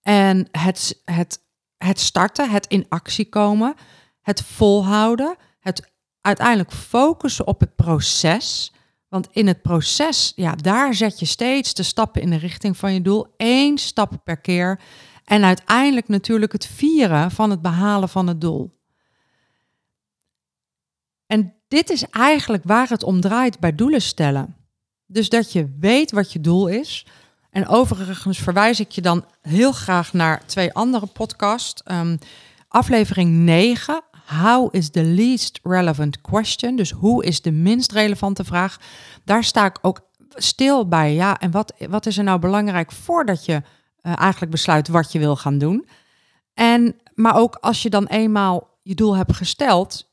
en 0.01 0.47
het, 0.51 1.01
het, 1.05 1.39
het 1.77 1.99
starten, 1.99 2.49
het 2.49 2.67
in 2.67 2.85
actie 2.87 3.29
komen, 3.29 3.73
het 4.21 4.41
volhouden, 4.41 5.35
het 5.59 5.91
uiteindelijk 6.21 6.71
focussen 6.71 7.47
op 7.47 7.59
het 7.59 7.75
proces. 7.75 8.73
Want 9.07 9.27
in 9.31 9.47
het 9.47 9.61
proces, 9.61 10.33
ja, 10.35 10.55
daar 10.55 10.93
zet 10.93 11.19
je 11.19 11.25
steeds 11.25 11.73
de 11.73 11.83
stappen 11.83 12.21
in 12.21 12.29
de 12.29 12.37
richting 12.37 12.77
van 12.77 12.93
je 12.93 13.01
doel. 13.01 13.33
Eén 13.37 13.77
stap 13.77 14.17
per 14.23 14.37
keer. 14.37 14.79
En 15.23 15.43
uiteindelijk 15.43 16.07
natuurlijk 16.07 16.51
het 16.51 16.65
vieren 16.65 17.31
van 17.31 17.49
het 17.49 17.61
behalen 17.61 18.09
van 18.09 18.27
het 18.27 18.41
doel. 18.41 18.77
En 21.25 21.53
dit 21.67 21.89
is 21.89 22.03
eigenlijk 22.09 22.63
waar 22.63 22.89
het 22.89 23.03
om 23.03 23.21
draait 23.21 23.59
bij 23.59 23.75
doelen 23.75 24.01
stellen. 24.01 24.55
Dus 25.05 25.29
dat 25.29 25.51
je 25.51 25.75
weet 25.79 26.11
wat 26.11 26.33
je 26.33 26.41
doel 26.41 26.67
is, 26.67 27.05
en 27.49 27.67
overigens 27.67 28.37
verwijs 28.37 28.79
ik 28.79 28.91
je 28.91 29.01
dan 29.01 29.25
heel 29.41 29.71
graag 29.71 30.13
naar 30.13 30.45
twee 30.45 30.73
andere 30.73 31.05
podcasts. 31.05 31.81
Um, 31.91 32.17
aflevering 32.67 33.31
9, 33.31 34.01
How 34.29 34.67
is 34.71 34.89
the 34.89 35.03
least 35.03 35.59
relevant 35.63 36.21
question? 36.21 36.75
Dus 36.75 36.91
hoe 36.91 37.23
is 37.25 37.41
de 37.41 37.51
minst 37.51 37.91
relevante 37.91 38.43
vraag? 38.43 38.77
Daar 39.23 39.43
sta 39.43 39.65
ik 39.65 39.77
ook 39.81 39.99
stil 40.29 40.87
bij. 40.87 41.13
Ja, 41.13 41.39
en 41.39 41.51
wat, 41.51 41.73
wat 41.89 42.05
is 42.05 42.17
er 42.17 42.23
nou 42.23 42.39
belangrijk 42.39 42.91
voordat 42.91 43.45
je 43.45 43.53
uh, 43.53 44.19
eigenlijk 44.19 44.51
besluit 44.51 44.87
wat 44.87 45.11
je 45.11 45.19
wil 45.19 45.35
gaan 45.35 45.57
doen? 45.57 45.87
En, 46.53 46.95
maar 47.15 47.35
ook 47.35 47.55
als 47.55 47.81
je 47.81 47.89
dan 47.89 48.05
eenmaal 48.05 48.77
je 48.83 48.95
doel 48.95 49.15
hebt 49.15 49.35
gesteld, 49.35 50.09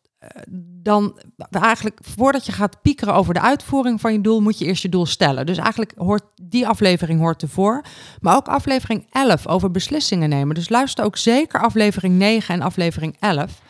dan 0.82 1.18
eigenlijk 1.50 1.98
voordat 2.02 2.46
je 2.46 2.52
gaat 2.52 2.82
piekeren 2.82 3.14
over 3.14 3.34
de 3.34 3.40
uitvoering 3.40 4.00
van 4.00 4.12
je 4.12 4.20
doel, 4.20 4.40
moet 4.40 4.58
je 4.58 4.64
eerst 4.64 4.82
je 4.82 4.88
doel 4.88 5.06
stellen. 5.06 5.46
Dus 5.46 5.56
eigenlijk 5.56 5.92
hoort 5.96 6.24
die 6.42 6.68
aflevering 6.68 7.20
hoort 7.20 7.42
ervoor. 7.42 7.84
Maar 8.20 8.36
ook 8.36 8.48
aflevering 8.48 9.06
11 9.10 9.46
over 9.46 9.70
beslissingen 9.70 10.28
nemen. 10.28 10.54
Dus 10.54 10.68
luister 10.68 11.04
ook 11.04 11.16
zeker 11.16 11.60
aflevering 11.60 12.18
9 12.18 12.54
en 12.54 12.62
aflevering 12.62 13.16
11. 13.20 13.64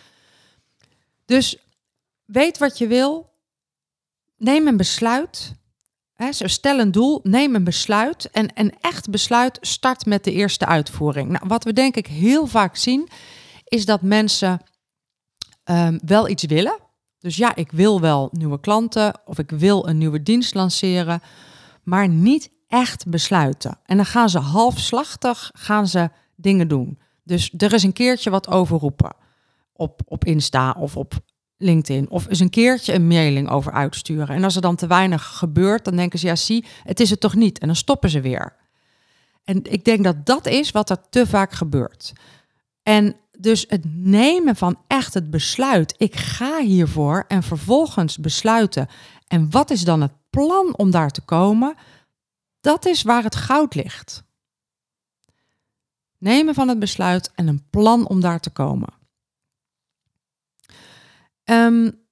Dus 1.26 1.56
weet 2.24 2.58
wat 2.58 2.78
je 2.78 2.86
wil. 2.86 3.34
Neem 4.36 4.66
een 4.66 4.76
besluit. 4.76 5.54
Stel 6.30 6.78
een 6.78 6.92
doel, 6.92 7.20
neem 7.22 7.54
een 7.54 7.64
besluit. 7.64 8.30
En 8.30 8.50
een 8.54 8.74
echt 8.80 9.10
besluit 9.10 9.58
start 9.60 10.06
met 10.06 10.24
de 10.24 10.32
eerste 10.32 10.66
uitvoering. 10.66 11.30
Nou, 11.30 11.44
wat 11.48 11.64
we 11.64 11.72
denk 11.72 11.96
ik 11.96 12.06
heel 12.06 12.46
vaak 12.46 12.76
zien, 12.76 13.08
is 13.64 13.84
dat 13.84 14.02
mensen 14.02 14.62
um, 15.64 16.00
wel 16.04 16.28
iets 16.28 16.44
willen. 16.44 16.78
Dus 17.18 17.36
ja, 17.36 17.54
ik 17.54 17.72
wil 17.72 18.00
wel 18.00 18.28
nieuwe 18.32 18.60
klanten 18.60 19.20
of 19.24 19.38
ik 19.38 19.50
wil 19.50 19.88
een 19.88 19.98
nieuwe 19.98 20.22
dienst 20.22 20.54
lanceren, 20.54 21.22
maar 21.82 22.08
niet 22.08 22.50
echt 22.68 23.06
besluiten. 23.08 23.78
En 23.84 23.96
dan 23.96 24.06
gaan 24.06 24.28
ze 24.28 24.38
halfslachtig 24.38 25.50
gaan 25.54 25.88
ze 25.88 26.10
dingen 26.36 26.68
doen. 26.68 26.98
Dus 27.22 27.52
er 27.56 27.72
is 27.72 27.82
een 27.82 27.92
keertje 27.92 28.30
wat 28.30 28.48
overroepen 28.48 29.16
op, 29.76 30.00
op 30.04 30.24
Insta 30.24 30.76
of 30.78 30.96
op 30.96 31.14
LinkedIn. 31.56 32.10
Of 32.10 32.28
eens 32.28 32.40
een 32.40 32.50
keertje 32.50 32.92
een 32.92 33.06
mailing 33.06 33.50
over 33.50 33.72
uitsturen. 33.72 34.36
En 34.36 34.44
als 34.44 34.56
er 34.56 34.62
dan 34.62 34.76
te 34.76 34.86
weinig 34.86 35.26
gebeurt, 35.26 35.84
dan 35.84 35.96
denken 35.96 36.18
ze, 36.18 36.26
ja 36.26 36.36
zie, 36.36 36.64
het 36.82 37.00
is 37.00 37.10
het 37.10 37.20
toch 37.20 37.34
niet. 37.34 37.58
En 37.58 37.66
dan 37.66 37.76
stoppen 37.76 38.10
ze 38.10 38.20
weer. 38.20 38.56
En 39.44 39.72
ik 39.72 39.84
denk 39.84 40.04
dat 40.04 40.26
dat 40.26 40.46
is 40.46 40.70
wat 40.70 40.90
er 40.90 41.08
te 41.10 41.26
vaak 41.26 41.52
gebeurt. 41.52 42.12
En 42.82 43.16
dus 43.38 43.64
het 43.68 43.84
nemen 43.94 44.56
van 44.56 44.78
echt 44.86 45.14
het 45.14 45.30
besluit, 45.30 45.94
ik 45.96 46.16
ga 46.16 46.60
hiervoor 46.60 47.24
en 47.28 47.42
vervolgens 47.42 48.18
besluiten 48.18 48.88
En 49.26 49.50
wat 49.50 49.70
is 49.70 49.84
dan 49.84 50.00
het 50.00 50.12
plan 50.30 50.76
om 50.76 50.90
daar 50.90 51.10
te 51.10 51.20
komen? 51.20 51.74
Dat 52.60 52.86
is 52.86 53.02
waar 53.02 53.22
het 53.22 53.36
goud 53.36 53.74
ligt. 53.74 54.24
Nemen 56.18 56.54
van 56.54 56.68
het 56.68 56.78
besluit 56.78 57.30
en 57.34 57.48
een 57.48 57.66
plan 57.70 58.08
om 58.08 58.20
daar 58.20 58.40
te 58.40 58.50
komen. 58.50 58.88
Um, 61.50 62.04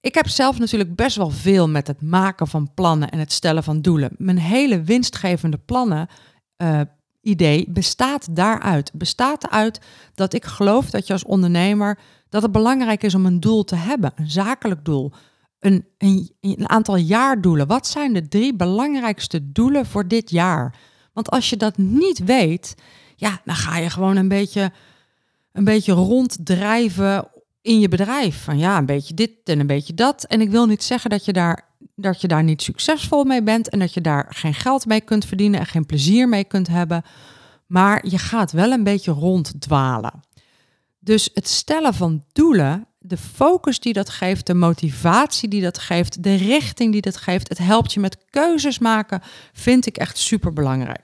ik 0.00 0.14
heb 0.14 0.28
zelf 0.28 0.58
natuurlijk 0.58 0.94
best 0.94 1.16
wel 1.16 1.30
veel 1.30 1.68
met 1.68 1.86
het 1.86 2.02
maken 2.02 2.46
van 2.46 2.74
plannen 2.74 3.10
en 3.10 3.18
het 3.18 3.32
stellen 3.32 3.62
van 3.62 3.80
doelen. 3.80 4.10
Mijn 4.18 4.38
hele 4.38 4.82
winstgevende 4.82 5.58
plannen 5.58 6.08
uh, 6.56 6.80
idee 7.20 7.66
bestaat 7.68 8.36
daaruit. 8.36 8.92
Bestaat 8.92 9.44
eruit 9.44 9.80
dat 10.14 10.32
ik 10.32 10.44
geloof 10.44 10.90
dat 10.90 11.06
je 11.06 11.12
als 11.12 11.24
ondernemer 11.24 11.98
dat 12.28 12.42
het 12.42 12.52
belangrijk 12.52 13.02
is 13.02 13.14
om 13.14 13.26
een 13.26 13.40
doel 13.40 13.64
te 13.64 13.76
hebben, 13.76 14.12
een 14.14 14.30
zakelijk 14.30 14.84
doel, 14.84 15.12
een, 15.58 15.86
een, 15.98 16.36
een 16.40 16.68
aantal 16.68 16.96
jaardoelen. 16.96 17.66
Wat 17.66 17.86
zijn 17.86 18.12
de 18.12 18.28
drie 18.28 18.54
belangrijkste 18.54 19.52
doelen 19.52 19.86
voor 19.86 20.08
dit 20.08 20.30
jaar? 20.30 20.74
Want 21.12 21.30
als 21.30 21.50
je 21.50 21.56
dat 21.56 21.76
niet 21.76 22.18
weet, 22.18 22.74
ja, 23.16 23.40
dan 23.44 23.54
ga 23.54 23.76
je 23.76 23.90
gewoon 23.90 24.16
een 24.16 24.28
beetje, 24.28 24.72
een 25.52 25.64
beetje 25.64 25.92
ronddrijven 25.92 27.28
in 27.64 27.80
je 27.80 27.88
bedrijf. 27.88 28.42
Van 28.42 28.58
ja, 28.58 28.78
een 28.78 28.86
beetje 28.86 29.14
dit 29.14 29.30
en 29.44 29.60
een 29.60 29.66
beetje 29.66 29.94
dat. 29.94 30.24
En 30.24 30.40
ik 30.40 30.50
wil 30.50 30.66
niet 30.66 30.82
zeggen 30.82 31.10
dat 31.10 31.24
je 31.24 31.32
daar, 31.32 31.68
dat 31.94 32.20
je 32.20 32.28
daar 32.28 32.42
niet 32.42 32.62
succesvol 32.62 33.24
mee 33.24 33.42
bent 33.42 33.68
en 33.68 33.78
dat 33.78 33.94
je 33.94 34.00
daar 34.00 34.26
geen 34.28 34.54
geld 34.54 34.86
mee 34.86 35.00
kunt 35.00 35.24
verdienen 35.24 35.60
en 35.60 35.66
geen 35.66 35.86
plezier 35.86 36.28
mee 36.28 36.44
kunt 36.44 36.68
hebben. 36.68 37.02
Maar 37.66 38.06
je 38.08 38.18
gaat 38.18 38.52
wel 38.52 38.72
een 38.72 38.84
beetje 38.84 39.12
ronddwalen. 39.12 40.20
Dus 40.98 41.30
het 41.34 41.48
stellen 41.48 41.94
van 41.94 42.24
doelen, 42.32 42.86
de 42.98 43.16
focus 43.16 43.80
die 43.80 43.92
dat 43.92 44.08
geeft, 44.08 44.46
de 44.46 44.54
motivatie 44.54 45.48
die 45.48 45.62
dat 45.62 45.78
geeft, 45.78 46.22
de 46.22 46.34
richting 46.34 46.92
die 46.92 47.00
dat 47.00 47.16
geeft, 47.16 47.48
het 47.48 47.58
helpt 47.58 47.92
je 47.92 48.00
met 48.00 48.24
keuzes 48.30 48.78
maken, 48.78 49.22
vind 49.52 49.86
ik 49.86 49.96
echt 49.96 50.18
super 50.18 50.52
belangrijk. 50.52 51.03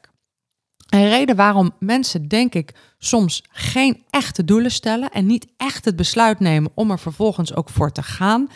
Een 0.91 1.09
reden 1.09 1.37
waarom 1.37 1.75
mensen, 1.79 2.29
denk 2.29 2.55
ik, 2.55 2.75
soms 2.99 3.45
geen 3.51 4.05
echte 4.11 4.45
doelen 4.45 4.71
stellen 4.71 5.11
en 5.11 5.27
niet 5.27 5.47
echt 5.57 5.85
het 5.85 5.97
besluit 5.97 6.41
nemen 6.41 6.71
om 6.75 6.91
er 6.91 6.99
vervolgens 6.99 7.55
ook 7.55 7.69
voor 7.69 7.93
te 7.93 8.03
gaan, 8.03 8.49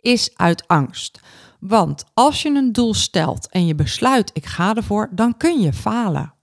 is 0.00 0.30
uit 0.36 0.68
angst. 0.68 1.20
Want 1.60 2.04
als 2.14 2.42
je 2.42 2.48
een 2.48 2.72
doel 2.72 2.94
stelt 2.94 3.48
en 3.48 3.66
je 3.66 3.74
besluit 3.74 4.30
ik 4.32 4.46
ga 4.46 4.74
ervoor, 4.74 5.08
dan 5.10 5.36
kun 5.36 5.60
je 5.60 5.72
falen. 5.72 6.34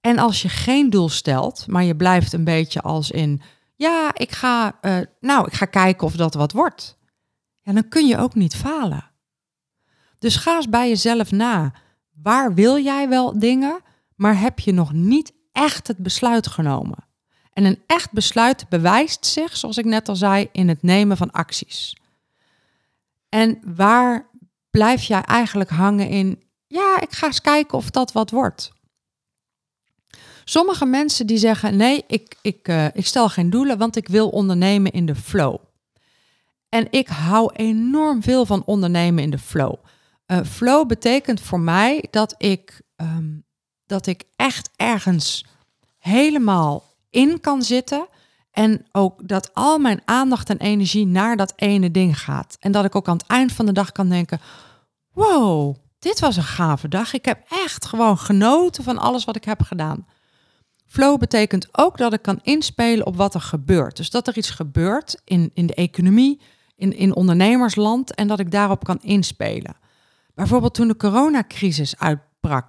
En 0.00 0.18
als 0.18 0.42
je 0.42 0.48
geen 0.48 0.90
doel 0.90 1.08
stelt, 1.08 1.64
maar 1.66 1.84
je 1.84 1.96
blijft 1.96 2.32
een 2.32 2.44
beetje 2.44 2.80
als 2.80 3.10
in 3.10 3.42
ja, 3.76 4.10
ik 4.14 4.32
ga, 4.32 4.78
uh, 4.82 4.98
nou, 5.20 5.46
ik 5.46 5.52
ga 5.52 5.66
kijken 5.66 6.06
of 6.06 6.16
dat 6.16 6.34
wat 6.34 6.52
wordt. 6.52 6.98
Ja, 7.62 7.72
dan 7.72 7.88
kun 7.88 8.06
je 8.06 8.18
ook 8.18 8.34
niet 8.34 8.56
falen. 8.56 9.10
Dus 10.18 10.36
ga 10.36 10.56
eens 10.56 10.68
bij 10.68 10.88
jezelf 10.88 11.30
na. 11.30 11.72
Waar 12.22 12.54
wil 12.54 12.78
jij 12.78 13.08
wel 13.08 13.38
dingen? 13.38 13.80
Maar 14.20 14.40
heb 14.40 14.58
je 14.58 14.72
nog 14.72 14.92
niet 14.92 15.32
echt 15.52 15.86
het 15.86 15.98
besluit 15.98 16.46
genomen. 16.46 17.08
En 17.52 17.64
een 17.64 17.82
echt 17.86 18.12
besluit 18.12 18.68
bewijst 18.68 19.26
zich, 19.26 19.56
zoals 19.56 19.78
ik 19.78 19.84
net 19.84 20.08
al 20.08 20.16
zei, 20.16 20.48
in 20.52 20.68
het 20.68 20.82
nemen 20.82 21.16
van 21.16 21.30
acties. 21.30 21.96
En 23.28 23.58
waar 23.74 24.30
blijf 24.70 25.02
jij 25.02 25.22
eigenlijk 25.22 25.70
hangen 25.70 26.08
in, 26.08 26.42
ja, 26.66 27.00
ik 27.00 27.12
ga 27.12 27.26
eens 27.26 27.40
kijken 27.40 27.78
of 27.78 27.90
dat 27.90 28.12
wat 28.12 28.30
wordt. 28.30 28.72
Sommige 30.44 30.86
mensen 30.86 31.26
die 31.26 31.38
zeggen, 31.38 31.76
nee, 31.76 32.04
ik, 32.06 32.36
ik, 32.42 32.68
uh, 32.68 32.86
ik 32.92 33.06
stel 33.06 33.28
geen 33.28 33.50
doelen, 33.50 33.78
want 33.78 33.96
ik 33.96 34.08
wil 34.08 34.28
ondernemen 34.28 34.92
in 34.92 35.06
de 35.06 35.14
flow. 35.14 35.56
En 36.68 36.86
ik 36.90 37.08
hou 37.08 37.52
enorm 37.54 38.22
veel 38.22 38.46
van 38.46 38.64
ondernemen 38.64 39.22
in 39.22 39.30
de 39.30 39.38
flow. 39.38 39.74
Uh, 40.26 40.40
flow 40.44 40.86
betekent 40.86 41.40
voor 41.40 41.60
mij 41.60 42.06
dat 42.10 42.34
ik 42.38 42.82
um, 42.96 43.48
dat 43.90 44.06
ik 44.06 44.24
echt 44.36 44.70
ergens 44.76 45.44
helemaal 45.98 46.84
in 47.10 47.40
kan 47.40 47.62
zitten. 47.62 48.06
En 48.50 48.86
ook 48.92 49.28
dat 49.28 49.54
al 49.54 49.78
mijn 49.78 50.02
aandacht 50.04 50.50
en 50.50 50.58
energie 50.58 51.06
naar 51.06 51.36
dat 51.36 51.52
ene 51.56 51.90
ding 51.90 52.20
gaat. 52.20 52.56
En 52.60 52.72
dat 52.72 52.84
ik 52.84 52.94
ook 52.94 53.08
aan 53.08 53.16
het 53.16 53.26
eind 53.26 53.52
van 53.52 53.66
de 53.66 53.72
dag 53.72 53.92
kan 53.92 54.08
denken: 54.08 54.40
wow, 55.12 55.76
dit 55.98 56.20
was 56.20 56.36
een 56.36 56.42
gave 56.42 56.88
dag. 56.88 57.12
Ik 57.12 57.24
heb 57.24 57.42
echt 57.48 57.86
gewoon 57.86 58.18
genoten 58.18 58.84
van 58.84 58.98
alles 58.98 59.24
wat 59.24 59.36
ik 59.36 59.44
heb 59.44 59.62
gedaan. 59.62 60.06
Flow 60.86 61.18
betekent 61.18 61.68
ook 61.72 61.98
dat 61.98 62.12
ik 62.12 62.22
kan 62.22 62.40
inspelen 62.42 63.06
op 63.06 63.16
wat 63.16 63.34
er 63.34 63.40
gebeurt. 63.40 63.96
Dus 63.96 64.10
dat 64.10 64.28
er 64.28 64.36
iets 64.36 64.50
gebeurt 64.50 65.20
in, 65.24 65.50
in 65.54 65.66
de 65.66 65.74
economie, 65.74 66.40
in, 66.76 66.96
in 66.96 67.14
ondernemersland 67.14 68.14
en 68.14 68.26
dat 68.26 68.40
ik 68.40 68.50
daarop 68.50 68.84
kan 68.84 68.98
inspelen. 69.02 69.76
Bijvoorbeeld 70.34 70.74
toen 70.74 70.88
de 70.88 70.96
coronacrisis 70.96 71.98
uit, 71.98 72.18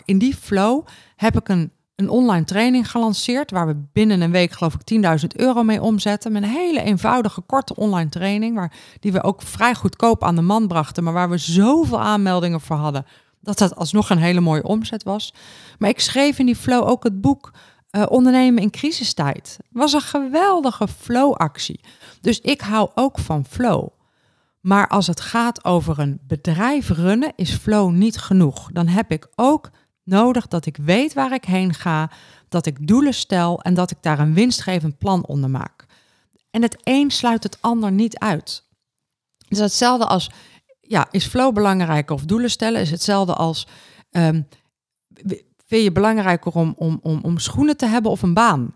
in 0.05 0.17
die 0.17 0.35
flow 0.35 0.85
heb 1.15 1.37
ik 1.37 1.49
een, 1.49 1.71
een 1.95 2.09
online 2.09 2.45
training 2.45 2.91
gelanceerd 2.91 3.51
waar 3.51 3.67
we 3.67 3.83
binnen 3.93 4.21
een 4.21 4.31
week 4.31 4.51
geloof 4.51 4.73
ik 4.73 5.19
10.000 5.21 5.27
euro 5.35 5.63
mee 5.63 5.81
omzetten. 5.81 6.31
Met 6.31 6.43
een 6.43 6.49
hele 6.49 6.81
eenvoudige, 6.81 7.41
korte 7.41 7.75
online 7.75 8.09
training, 8.09 8.55
waar, 8.55 8.73
die 8.99 9.11
we 9.11 9.23
ook 9.23 9.41
vrij 9.41 9.75
goedkoop 9.75 10.23
aan 10.23 10.35
de 10.35 10.41
man 10.41 10.67
brachten, 10.67 11.03
maar 11.03 11.13
waar 11.13 11.29
we 11.29 11.37
zoveel 11.37 12.01
aanmeldingen 12.01 12.61
voor 12.61 12.75
hadden, 12.75 13.05
dat 13.39 13.57
dat 13.57 13.75
alsnog 13.75 14.09
een 14.09 14.17
hele 14.17 14.41
mooie 14.41 14.63
omzet 14.63 15.03
was. 15.03 15.33
Maar 15.77 15.89
ik 15.89 15.99
schreef 15.99 16.39
in 16.39 16.45
die 16.45 16.55
flow 16.55 16.87
ook 16.87 17.03
het 17.03 17.21
boek 17.21 17.51
uh, 17.91 18.03
Ondernemen 18.09 18.63
in 18.63 18.69
crisistijd. 18.69 19.59
was 19.71 19.93
een 19.93 20.01
geweldige 20.01 20.87
flow-actie. 20.87 21.79
Dus 22.21 22.39
ik 22.39 22.61
hou 22.61 22.89
ook 22.95 23.19
van 23.19 23.45
flow. 23.45 23.87
Maar 24.61 24.87
als 24.87 25.07
het 25.07 25.21
gaat 25.21 25.65
over 25.65 25.99
een 25.99 26.19
bedrijf 26.27 26.89
runnen, 26.89 27.33
is 27.35 27.53
flow 27.53 27.91
niet 27.91 28.17
genoeg. 28.17 28.71
Dan 28.71 28.87
heb 28.87 29.11
ik 29.11 29.27
ook 29.35 29.69
nodig 30.03 30.47
dat 30.47 30.65
ik 30.65 30.77
weet 30.77 31.13
waar 31.13 31.33
ik 31.33 31.45
heen 31.45 31.73
ga, 31.73 32.11
dat 32.49 32.65
ik 32.65 32.87
doelen 32.87 33.13
stel 33.13 33.61
en 33.61 33.73
dat 33.73 33.91
ik 33.91 33.97
daar 34.01 34.19
een 34.19 34.33
winstgevend 34.33 34.97
plan 34.97 35.25
onder 35.25 35.49
maak. 35.49 35.85
En 36.51 36.61
het 36.61 36.77
een 36.83 37.11
sluit 37.11 37.43
het 37.43 37.57
ander 37.61 37.91
niet 37.91 38.17
uit. 38.17 38.67
Het 39.37 39.51
is 39.51 39.59
hetzelfde 39.59 40.05
als, 40.05 40.29
ja, 40.81 41.07
is 41.11 41.25
flow 41.25 41.53
belangrijker 41.53 42.15
of 42.15 42.25
doelen 42.25 42.49
stellen? 42.49 42.81
Is 42.81 42.91
hetzelfde 42.91 43.33
als, 43.33 43.67
um, 44.11 44.47
vind 45.65 45.83
je 45.83 45.91
belangrijker 45.91 46.51
om, 46.51 46.73
om, 46.77 46.99
om, 47.01 47.19
om 47.23 47.37
schoenen 47.37 47.77
te 47.77 47.85
hebben 47.85 48.11
of 48.11 48.21
een 48.21 48.33
baan? 48.33 48.75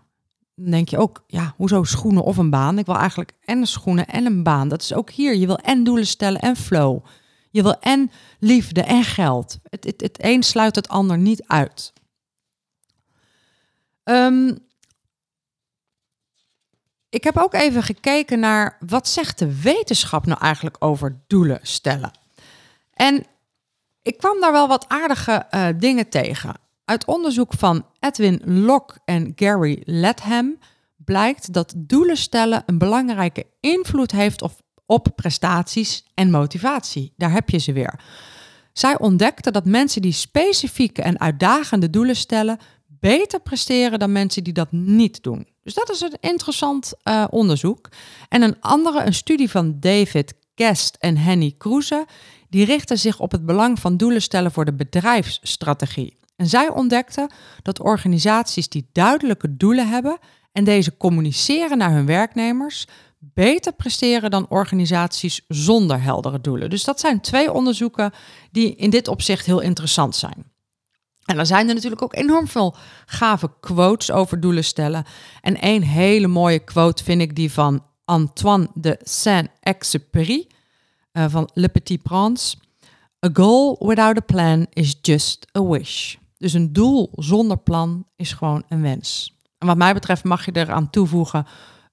Dan 0.56 0.70
denk 0.70 0.88
je 0.88 0.98
ook, 0.98 1.24
ja, 1.26 1.54
hoezo 1.56 1.84
schoenen 1.84 2.22
of 2.22 2.36
een 2.36 2.50
baan? 2.50 2.78
Ik 2.78 2.86
wil 2.86 2.96
eigenlijk 2.96 3.32
en 3.44 3.66
schoenen 3.66 4.06
en 4.06 4.26
een 4.26 4.42
baan. 4.42 4.68
Dat 4.68 4.82
is 4.82 4.94
ook 4.94 5.10
hier. 5.10 5.34
Je 5.34 5.46
wil 5.46 5.58
en 5.58 5.84
doelen 5.84 6.06
stellen 6.06 6.40
en 6.40 6.56
flow. 6.56 7.04
Je 7.50 7.62
wil 7.62 7.80
en 7.80 8.10
liefde 8.38 8.82
en 8.82 9.04
geld. 9.04 9.58
Het, 9.62 9.84
het, 9.84 10.00
het 10.00 10.24
een 10.24 10.42
sluit 10.42 10.74
het 10.74 10.88
ander 10.88 11.18
niet 11.18 11.44
uit. 11.46 11.92
Um, 14.04 14.58
ik 17.08 17.24
heb 17.24 17.36
ook 17.36 17.54
even 17.54 17.82
gekeken 17.82 18.40
naar 18.40 18.76
wat 18.86 19.08
zegt 19.08 19.38
de 19.38 19.60
wetenschap 19.60 20.26
nou 20.26 20.40
eigenlijk 20.40 20.76
over 20.78 21.20
doelen 21.26 21.58
stellen. 21.62 22.10
En 22.92 23.24
ik 24.02 24.18
kwam 24.18 24.40
daar 24.40 24.52
wel 24.52 24.68
wat 24.68 24.88
aardige 24.88 25.46
uh, 25.50 25.68
dingen 25.76 26.08
tegen. 26.08 26.54
Uit 26.86 27.04
onderzoek 27.04 27.52
van 27.52 27.86
Edwin 28.00 28.40
Locke 28.44 28.94
en 29.04 29.32
Gary 29.36 29.82
Latham 29.84 30.58
blijkt 31.04 31.52
dat 31.52 31.74
doelen 31.76 32.16
stellen 32.16 32.62
een 32.66 32.78
belangrijke 32.78 33.46
invloed 33.60 34.12
heeft 34.12 34.42
op, 34.86 35.08
prestaties 35.14 36.04
en 36.14 36.30
motivatie. 36.30 37.12
Daar 37.16 37.32
heb 37.32 37.50
je 37.50 37.58
ze 37.58 37.72
weer. 37.72 38.00
Zij 38.72 38.98
ontdekten 38.98 39.52
dat 39.52 39.64
mensen 39.64 40.02
die 40.02 40.12
specifieke 40.12 41.02
en 41.02 41.20
uitdagende 41.20 41.90
doelen 41.90 42.16
stellen 42.16 42.58
beter 42.86 43.40
presteren 43.40 43.98
dan 43.98 44.12
mensen 44.12 44.44
die 44.44 44.52
dat 44.52 44.72
niet 44.72 45.22
doen. 45.22 45.46
Dus 45.62 45.74
dat 45.74 45.90
is 45.90 46.00
een 46.00 46.16
interessant 46.20 46.92
uh, 47.04 47.24
onderzoek. 47.30 47.88
En 48.28 48.42
een 48.42 48.60
andere, 48.60 49.04
een 49.04 49.14
studie 49.14 49.50
van 49.50 49.76
David 49.80 50.34
Guest 50.54 50.96
en 51.00 51.16
Henny 51.16 51.54
Kroeze, 51.58 52.06
die 52.50 52.64
richten 52.64 52.98
zich 52.98 53.20
op 53.20 53.32
het 53.32 53.46
belang 53.46 53.78
van 53.78 53.96
doelen 53.96 54.22
stellen 54.22 54.52
voor 54.52 54.64
de 54.64 54.74
bedrijfsstrategie. 54.74 56.16
En 56.36 56.46
zij 56.46 56.68
ontdekten 56.70 57.30
dat 57.62 57.80
organisaties 57.80 58.68
die 58.68 58.88
duidelijke 58.92 59.56
doelen 59.56 59.88
hebben 59.88 60.18
en 60.52 60.64
deze 60.64 60.96
communiceren 60.96 61.78
naar 61.78 61.92
hun 61.92 62.06
werknemers, 62.06 62.86
beter 63.18 63.72
presteren 63.72 64.30
dan 64.30 64.48
organisaties 64.48 65.40
zonder 65.48 66.02
heldere 66.02 66.40
doelen. 66.40 66.70
Dus 66.70 66.84
dat 66.84 67.00
zijn 67.00 67.20
twee 67.20 67.52
onderzoeken 67.52 68.12
die 68.50 68.74
in 68.74 68.90
dit 68.90 69.08
opzicht 69.08 69.46
heel 69.46 69.60
interessant 69.60 70.16
zijn. 70.16 70.54
En 71.24 71.38
er 71.38 71.46
zijn 71.46 71.68
er 71.68 71.74
natuurlijk 71.74 72.02
ook 72.02 72.14
enorm 72.14 72.48
veel 72.48 72.76
gave 73.06 73.50
quotes 73.60 74.10
over 74.10 74.40
doelen 74.40 74.64
stellen. 74.64 75.04
En 75.40 75.60
één 75.60 75.82
hele 75.82 76.26
mooie 76.26 76.58
quote 76.58 77.04
vind 77.04 77.20
ik 77.20 77.36
die 77.36 77.52
van 77.52 77.84
Antoine 78.04 78.68
de 78.74 78.98
Saint-Exupéry 79.02 80.46
uh, 81.12 81.24
van 81.28 81.50
Le 81.52 81.68
Petit 81.68 82.02
Prince. 82.02 82.56
A 83.26 83.30
goal 83.32 83.76
without 83.86 84.16
a 84.16 84.20
plan 84.20 84.66
is 84.72 84.98
just 85.00 85.46
a 85.58 85.62
wish. 85.62 86.16
Dus 86.38 86.52
een 86.52 86.72
doel 86.72 87.10
zonder 87.14 87.58
plan 87.58 88.06
is 88.16 88.32
gewoon 88.32 88.64
een 88.68 88.82
wens. 88.82 89.36
En 89.58 89.66
wat 89.66 89.76
mij 89.76 89.94
betreft 89.94 90.24
mag 90.24 90.44
je 90.44 90.52
eraan 90.52 90.90
toevoegen: 90.90 91.46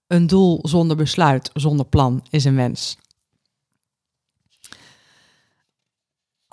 een 0.07 0.27
doel 0.27 0.59
zonder 0.61 0.97
besluit, 0.97 1.49
zonder 1.53 1.85
plan 1.85 2.25
is 2.29 2.45
een 2.45 2.55
wens. 2.55 2.97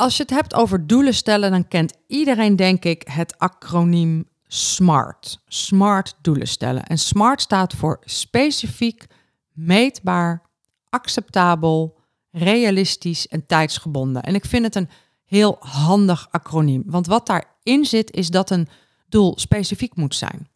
als 0.01 0.17
je 0.17 0.23
het 0.23 0.31
hebt 0.33 0.55
over 0.55 0.87
doelen 0.87 1.15
stellen, 1.15 1.51
dan 1.51 1.69
kent 1.69 1.95
iedereen, 2.07 2.57
denk 2.57 2.85
ik, 2.85 3.03
het 3.13 3.39
acroniem 3.39 4.29
SMART. 4.47 5.41
SMART 5.47 6.17
doelen 6.23 6.49
stellen. 6.49 6.85
En 6.85 6.99
SMART 6.99 7.41
staat 7.41 7.75
voor 7.75 7.99
specifiek, 8.05 9.07
meetbaar, 9.53 10.43
acceptabel, 10.89 11.99
realistisch 12.31 13.29
en 13.29 13.47
tijdsgebonden. 13.47 14.23
En 14.23 14.35
ik 14.35 14.45
vind 14.45 14.65
het 14.65 14.75
een 14.75 14.89
heel 15.25 15.57
handig 15.59 16.29
acroniem. 16.31 16.83
Want 16.87 17.07
wat 17.07 17.27
daarin 17.63 17.85
zit, 17.85 18.11
is 18.11 18.29
dat 18.29 18.51
een 18.51 18.69
doel 19.09 19.39
specifiek 19.39 19.97
moet 19.97 20.15
zijn. 20.15 20.49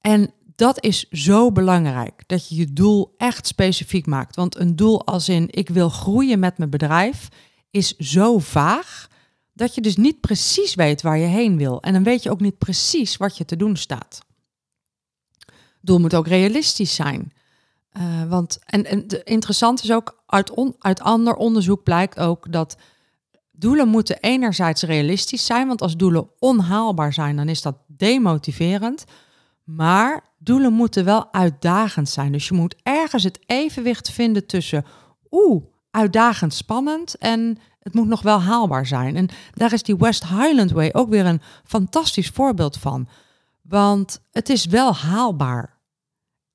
En 0.00 0.32
dat 0.56 0.84
is 0.84 1.08
zo 1.08 1.52
belangrijk, 1.52 2.22
dat 2.26 2.48
je 2.48 2.54
je 2.56 2.72
doel 2.72 3.14
echt 3.16 3.46
specifiek 3.46 4.06
maakt. 4.06 4.36
Want 4.36 4.58
een 4.58 4.76
doel 4.76 5.06
als 5.06 5.28
in 5.28 5.48
ik 5.50 5.68
wil 5.68 5.88
groeien 5.88 6.38
met 6.38 6.58
mijn 6.58 6.70
bedrijf 6.70 7.28
is 7.70 7.96
zo 7.96 8.38
vaag 8.38 9.08
dat 9.52 9.74
je 9.74 9.80
dus 9.80 9.96
niet 9.96 10.20
precies 10.20 10.74
weet 10.74 11.02
waar 11.02 11.18
je 11.18 11.26
heen 11.26 11.56
wil. 11.56 11.82
En 11.82 11.92
dan 11.92 12.02
weet 12.02 12.22
je 12.22 12.30
ook 12.30 12.40
niet 12.40 12.58
precies 12.58 13.16
wat 13.16 13.36
je 13.36 13.44
te 13.44 13.56
doen 13.56 13.76
staat. 13.76 14.20
Doel 15.80 15.98
moet 15.98 16.14
ook 16.14 16.26
realistisch 16.26 16.94
zijn. 16.94 17.32
Uh, 17.92 18.28
want, 18.28 18.58
en, 18.64 18.84
en 18.84 19.24
interessant 19.24 19.82
is 19.82 19.92
ook, 19.92 20.22
uit, 20.26 20.50
on, 20.50 20.74
uit 20.78 21.00
ander 21.00 21.34
onderzoek 21.34 21.82
blijkt 21.82 22.18
ook 22.18 22.52
dat 22.52 22.76
doelen 23.56 23.88
moeten 23.88 24.18
enerzijds 24.20 24.82
realistisch 24.82 25.46
zijn, 25.46 25.66
want 25.66 25.82
als 25.82 25.96
doelen 25.96 26.30
onhaalbaar 26.38 27.12
zijn, 27.12 27.36
dan 27.36 27.48
is 27.48 27.62
dat 27.62 27.76
demotiverend. 27.86 29.04
Maar 29.64 30.24
doelen 30.38 30.72
moeten 30.72 31.04
wel 31.04 31.32
uitdagend 31.32 32.08
zijn. 32.08 32.32
Dus 32.32 32.48
je 32.48 32.54
moet 32.54 32.76
ergens 32.82 33.22
het 33.22 33.38
evenwicht 33.46 34.10
vinden 34.10 34.46
tussen, 34.46 34.84
oeh, 35.30 35.62
uitdagend 35.90 36.54
spannend 36.54 37.18
en 37.18 37.58
het 37.80 37.94
moet 37.94 38.06
nog 38.06 38.22
wel 38.22 38.40
haalbaar 38.40 38.86
zijn. 38.86 39.16
En 39.16 39.28
daar 39.52 39.72
is 39.72 39.82
die 39.82 39.96
West 39.96 40.28
Highland 40.28 40.70
Way 40.70 40.90
ook 40.92 41.08
weer 41.08 41.26
een 41.26 41.40
fantastisch 41.64 42.28
voorbeeld 42.28 42.76
van. 42.76 43.08
Want 43.62 44.20
het 44.32 44.48
is 44.48 44.66
wel 44.66 44.94
haalbaar. 44.94 45.73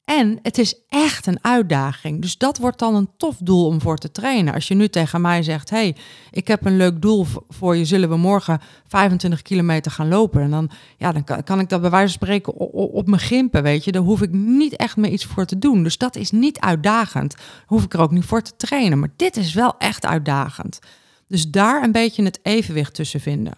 En 0.10 0.40
het 0.42 0.58
is 0.58 0.76
echt 0.88 1.26
een 1.26 1.38
uitdaging. 1.42 2.22
Dus 2.22 2.38
dat 2.38 2.58
wordt 2.58 2.80
dan 2.80 2.96
een 2.96 3.10
tof 3.18 3.38
doel 3.38 3.66
om 3.66 3.82
voor 3.82 3.98
te 3.98 4.12
trainen. 4.12 4.54
Als 4.54 4.68
je 4.68 4.76
nu 4.76 4.88
tegen 4.88 5.22
mij 5.22 5.44
zegt: 5.44 5.70
hey, 5.70 5.96
ik 6.32 6.48
heb 6.48 6.66
een 6.66 6.78
leuk 6.78 7.02
doel 7.02 7.26
voor 7.50 7.76
je, 7.76 7.86
zullen 7.86 8.10
we 8.10 8.18
morgen 8.18 8.62
25 8.88 9.42
kilometer 9.42 9.92
gaan 9.92 10.08
lopen? 10.08 10.42
En 10.42 10.50
dan, 10.52 10.70
ja, 10.98 11.12
dan 11.12 11.44
kan, 11.44 11.60
ik 11.60 11.70
dat 11.70 11.82
bij 11.82 11.90
wijze 11.90 12.18
van 12.18 12.28
spreken 12.28 12.54
op, 12.54 12.94
op, 12.94 13.08
mijn 13.08 13.22
gimpen, 13.22 13.64
weet 13.64 13.84
je. 13.84 13.92
Daar 13.92 14.02
hoef 14.02 14.22
ik 14.22 14.32
niet 14.32 14.76
echt 14.76 14.98
meer 14.98 15.12
iets 15.12 15.26
voor 15.26 15.46
te 15.46 15.60
doen. 15.60 15.84
Dus 15.84 15.98
dat 15.98 16.16
is 16.16 16.32
niet 16.32 16.60
uitdagend. 16.60 17.36
Daar 17.36 17.64
hoef 17.66 17.84
ik 17.84 17.94
er 17.94 18.02
ook 18.02 18.12
niet 18.12 18.26
voor 18.26 18.42
te 18.42 18.56
trainen. 18.58 19.00
Maar 19.00 19.14
dit 19.16 19.38
is 19.38 19.54
wel 19.54 19.76
echt 19.78 20.06
uitdagend. 20.06 20.80
Dus 21.28 21.50
daar 21.50 21.84
een 21.84 21.92
beetje 21.92 22.24
het 22.24 22.40
evenwicht 22.42 22.94
tussen 22.94 23.20
vinden. 23.20 23.54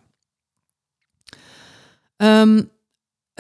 Um, 2.17 2.69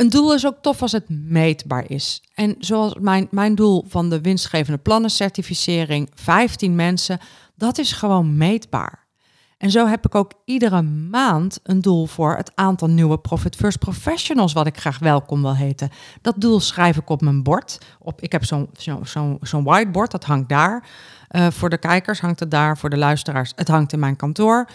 een 0.01 0.09
doel 0.09 0.33
is 0.33 0.45
ook 0.45 0.57
tof 0.61 0.81
als 0.81 0.91
het 0.91 1.09
meetbaar 1.09 1.89
is. 1.89 2.23
En 2.33 2.55
zoals 2.59 2.93
mijn, 2.99 3.27
mijn 3.31 3.55
doel 3.55 3.85
van 3.87 4.09
de 4.09 4.21
winstgevende 4.21 4.77
plannencertificering, 4.77 6.09
15 6.13 6.75
mensen, 6.75 7.19
dat 7.55 7.77
is 7.77 7.91
gewoon 7.91 8.37
meetbaar. 8.37 9.07
En 9.57 9.71
zo 9.71 9.87
heb 9.87 10.05
ik 10.05 10.15
ook 10.15 10.33
iedere 10.45 10.81
maand 10.81 11.59
een 11.63 11.81
doel 11.81 12.05
voor 12.05 12.35
het 12.35 12.51
aantal 12.55 12.87
nieuwe 12.87 13.19
Profit 13.19 13.55
First 13.55 13.79
Professionals, 13.79 14.53
wat 14.53 14.67
ik 14.67 14.77
graag 14.77 14.99
welkom 14.99 15.41
wil 15.41 15.55
heten. 15.55 15.89
Dat 16.21 16.35
doel 16.37 16.59
schrijf 16.59 16.97
ik 16.97 17.09
op 17.09 17.21
mijn 17.21 17.43
bord. 17.43 17.77
Op, 17.99 18.21
ik 18.21 18.31
heb 18.31 18.45
zo'n 18.45 18.69
zo, 18.77 18.99
zo, 19.03 19.37
zo'n 19.41 19.63
whiteboard, 19.63 20.11
dat 20.11 20.23
hangt 20.23 20.49
daar. 20.49 20.87
Uh, 21.31 21.47
voor 21.49 21.69
de 21.69 21.77
kijkers 21.77 22.19
hangt 22.19 22.39
het 22.39 22.51
daar, 22.51 22.77
voor 22.77 22.89
de 22.89 22.97
luisteraars, 22.97 23.51
het 23.55 23.67
hangt 23.67 23.93
in 23.93 23.99
mijn 23.99 24.15
kantoor. 24.15 24.67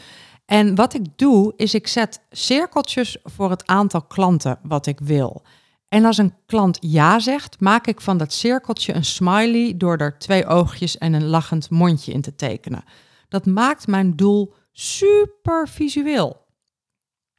En 0.46 0.74
wat 0.74 0.94
ik 0.94 1.18
doe, 1.18 1.52
is 1.56 1.74
ik 1.74 1.86
zet 1.86 2.20
cirkeltjes 2.30 3.18
voor 3.24 3.50
het 3.50 3.66
aantal 3.66 4.02
klanten 4.02 4.58
wat 4.62 4.86
ik 4.86 5.00
wil. 5.00 5.42
En 5.88 6.04
als 6.04 6.18
een 6.18 6.34
klant 6.46 6.78
ja 6.80 7.18
zegt, 7.18 7.60
maak 7.60 7.86
ik 7.86 8.00
van 8.00 8.16
dat 8.16 8.32
cirkeltje 8.32 8.94
een 8.94 9.04
smiley 9.04 9.76
door 9.76 9.96
er 9.96 10.18
twee 10.18 10.46
oogjes 10.46 10.98
en 10.98 11.12
een 11.12 11.26
lachend 11.26 11.70
mondje 11.70 12.12
in 12.12 12.20
te 12.20 12.34
tekenen. 12.34 12.84
Dat 13.28 13.46
maakt 13.46 13.86
mijn 13.86 14.16
doel 14.16 14.54
super 14.72 15.68
visueel. 15.68 16.44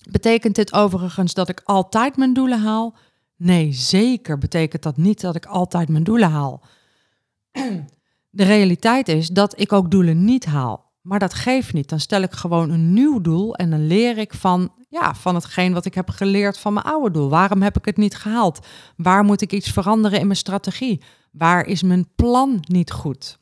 Betekent 0.10 0.56
dit 0.56 0.74
overigens 0.74 1.34
dat 1.34 1.50
ik 1.50 1.62
altijd 1.64 2.18
mijn 2.18 2.34
doelen 2.34 2.60
haal? 2.60 2.96
Nee, 3.36 3.74
zeker 3.74 4.38
betekent 4.38 4.84
dat 4.84 4.98
niet 4.98 5.22
dat 5.22 5.36
ik 5.36 5.46
altijd 5.46 5.90
mijn 5.90 6.04
doelen 6.04 6.30
haal. 6.30 6.62
De 8.30 8.44
realiteit 8.44 9.08
is 9.08 9.28
dat 9.28 9.60
ik 9.60 9.74
ook 9.74 9.92
doelen 9.92 10.26
niet 10.26 10.46
haal. 10.46 10.87
Maar 11.08 11.20
dat 11.20 11.34
geeft 11.34 11.74
niet. 11.74 11.90
Dan 11.90 12.00
stel 12.00 12.22
ik 12.22 12.32
gewoon 12.32 12.70
een 12.70 12.94
nieuw 12.94 13.22
doel 13.22 13.56
en 13.56 13.70
dan 13.70 13.88
leer 13.88 14.18
ik 14.18 14.34
van, 14.34 14.74
ja, 14.90 15.16
van 15.16 15.36
hetgeen 15.36 15.74
wat 15.74 15.86
ik 15.86 15.94
heb 15.94 16.10
geleerd 16.10 16.58
van 16.58 16.74
mijn 16.74 16.86
oude 16.86 17.12
doel. 17.12 17.30
Waarom 17.30 17.62
heb 17.62 17.78
ik 17.78 17.86
het 17.86 17.98
niet 17.98 18.16
gehaald? 18.16 18.66
Waar 18.96 19.24
moet 19.24 19.42
ik 19.42 19.52
iets 19.52 19.72
veranderen 19.72 20.20
in 20.20 20.26
mijn 20.26 20.38
strategie? 20.38 21.02
Waar 21.32 21.66
is 21.66 21.82
mijn 21.82 22.10
plan 22.16 22.58
niet 22.62 22.92
goed? 22.92 23.40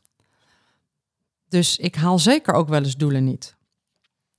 Dus 1.49 1.77
ik 1.77 1.95
haal 1.95 2.19
zeker 2.19 2.53
ook 2.53 2.67
wel 2.67 2.83
eens 2.83 2.95
doelen 2.95 3.23
niet. 3.23 3.55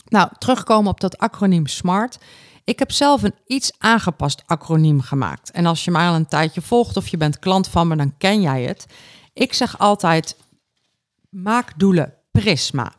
Nou, 0.04 0.28
terugkomen 0.38 0.90
op 0.90 1.00
dat 1.00 1.18
acroniem 1.18 1.66
SMART. 1.66 2.18
Ik 2.64 2.78
heb 2.78 2.92
zelf 2.92 3.22
een 3.22 3.34
iets 3.46 3.72
aangepast 3.78 4.42
acroniem 4.46 5.00
gemaakt. 5.00 5.50
En 5.50 5.66
als 5.66 5.84
je 5.84 5.90
mij 5.90 6.08
al 6.08 6.14
een 6.14 6.28
tijdje 6.28 6.62
volgt 6.62 6.96
of 6.96 7.08
je 7.08 7.16
bent 7.16 7.38
klant 7.38 7.68
van 7.68 7.88
me, 7.88 7.96
dan 7.96 8.16
ken 8.18 8.40
jij 8.40 8.62
het. 8.62 8.86
Ik 9.32 9.52
zeg 9.52 9.78
altijd: 9.78 10.36
maak 11.28 11.78
doelen 11.78 12.14
Prisma. 12.30 12.92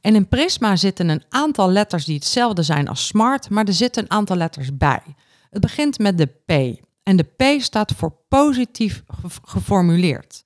En 0.00 0.14
in 0.14 0.28
Prisma 0.28 0.76
zitten 0.76 1.08
een 1.08 1.24
aantal 1.28 1.70
letters 1.70 2.04
die 2.04 2.14
hetzelfde 2.14 2.62
zijn 2.62 2.88
als 2.88 3.06
SMART, 3.06 3.50
maar 3.50 3.64
er 3.64 3.72
zitten 3.72 4.02
een 4.02 4.10
aantal 4.10 4.36
letters 4.36 4.76
bij. 4.76 5.02
Het 5.50 5.60
begint 5.60 5.98
met 5.98 6.18
de 6.18 6.26
P. 6.26 6.80
En 7.02 7.16
de 7.16 7.22
P 7.36 7.62
staat 7.62 7.92
voor 7.92 8.16
positief 8.28 9.02
geformuleerd. 9.42 10.44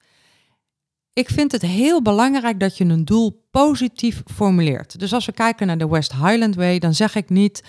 Ik 1.12 1.28
vind 1.28 1.52
het 1.52 1.62
heel 1.62 2.02
belangrijk 2.02 2.60
dat 2.60 2.76
je 2.76 2.84
een 2.84 3.04
doel 3.04 3.46
positief 3.50 4.22
formuleert. 4.34 4.98
Dus 4.98 5.12
als 5.12 5.26
we 5.26 5.32
kijken 5.32 5.66
naar 5.66 5.78
de 5.78 5.88
West 5.88 6.12
Highland 6.12 6.54
Way, 6.54 6.78
dan 6.78 6.94
zeg 6.94 7.14
ik 7.14 7.28
niet: 7.28 7.62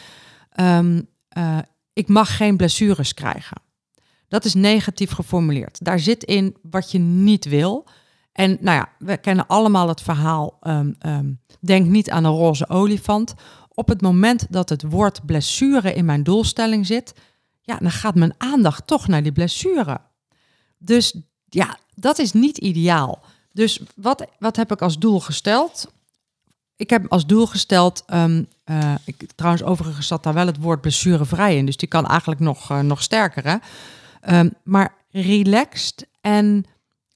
um, 0.60 1.08
uh, 1.38 1.58
ik 1.93 2.08
mag 2.08 2.38
geen 2.38 2.58
blessures 2.58 3.13
krijgen. 3.13 3.62
Dat 4.28 4.46
is 4.46 4.54
negatief 4.54 5.12
geformuleerd. 5.12 5.86
Daar 5.86 6.00
zit 6.00 6.24
in 6.24 6.56
wat 6.62 6.91
je 6.91 7.00
niet 7.00 7.46
wil. 7.46 7.88
En 8.34 8.58
nou 8.60 8.78
ja, 8.78 8.89
we 8.98 9.17
kennen 9.17 9.48
allemaal 9.48 9.88
het 9.88 10.02
verhaal. 10.02 10.58
Um, 10.62 10.96
um, 11.06 11.39
denk 11.60 11.88
niet 11.88 12.10
aan 12.10 12.24
een 12.24 12.32
roze 12.32 12.69
olifant. 12.69 13.34
Op 13.67 13.88
het 13.88 14.02
moment 14.02 14.46
dat 14.50 14.69
het 14.69 14.84
woord 14.84 15.26
blessure 15.26 15.93
in 15.93 16.06
mijn 16.06 16.24
doelstelling 16.24 16.86
zit, 16.86 17.13
ja, 17.62 17.78
dan 17.78 17.91
gaat 17.91 18.15
mijn 18.15 18.34
aandacht 18.38 18.88
toch 18.88 19.08
naar 19.08 19.24
die 19.24 19.32
blessure. 19.32 20.02
Dus 20.78 21.15
ja, 21.50 21.78
dat 21.96 22.19
is 22.19 22.32
niet 22.32 22.58
ideaal. 22.58 23.24
Dus 23.52 23.82
wat, 23.96 24.26
wat 24.39 24.56
heb 24.56 24.72
ik 24.72 24.82
als 24.82 25.00
doel 25.00 25.19
gesteld? 25.19 25.91
Ik 26.76 26.89
heb 26.89 27.12
als 27.12 27.26
doel 27.26 27.46
gesteld, 27.46 28.04
um, 28.13 28.48
uh, 28.65 28.96
ik, 29.06 29.26
trouwens 29.36 29.63
overigens 29.63 30.08
zat 30.08 30.24
daar 30.24 30.34
wel 30.34 30.46
het 30.46 30.58
woord 30.58 30.82
blessurevrij 30.82 31.58
in, 31.58 31.65
dus 31.65 31.78
die 31.78 31.88
kan 31.88 32.08
eigenlijk 32.08 32.39
nog, 32.39 32.72
uh, 32.72 32.80
nog 32.80 33.02
sterker. 33.02 33.60
Hè? 34.22 34.50
Maar 34.63 34.96
relaxed 35.12 36.08
en 36.22 36.65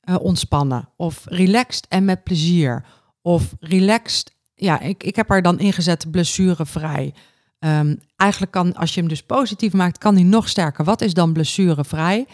uh, 0.09 0.15
ontspannen. 0.19 0.89
Of 0.95 1.21
relaxed 1.25 1.85
en 1.89 2.05
met 2.05 2.23
plezier. 2.23 2.85
Of 3.21 3.55
relaxed. 3.59 4.35
Ja, 4.55 4.79
ik, 4.79 5.03
ik 5.03 5.15
heb 5.15 5.31
er 5.31 5.41
dan 5.41 5.59
ingezet 5.59 6.11
blessurevrij. 6.11 7.13
Um, 7.59 7.99
eigenlijk 8.15 8.51
kan, 8.51 8.75
als 8.75 8.93
je 8.93 8.99
hem 8.99 9.09
dus 9.09 9.23
positief 9.23 9.73
maakt, 9.73 9.97
kan 9.97 10.15
hij 10.15 10.23
nog 10.23 10.49
sterker. 10.49 10.85
Wat 10.85 11.01
is 11.01 11.13
dan 11.13 11.33
blessurevrij? 11.33 12.25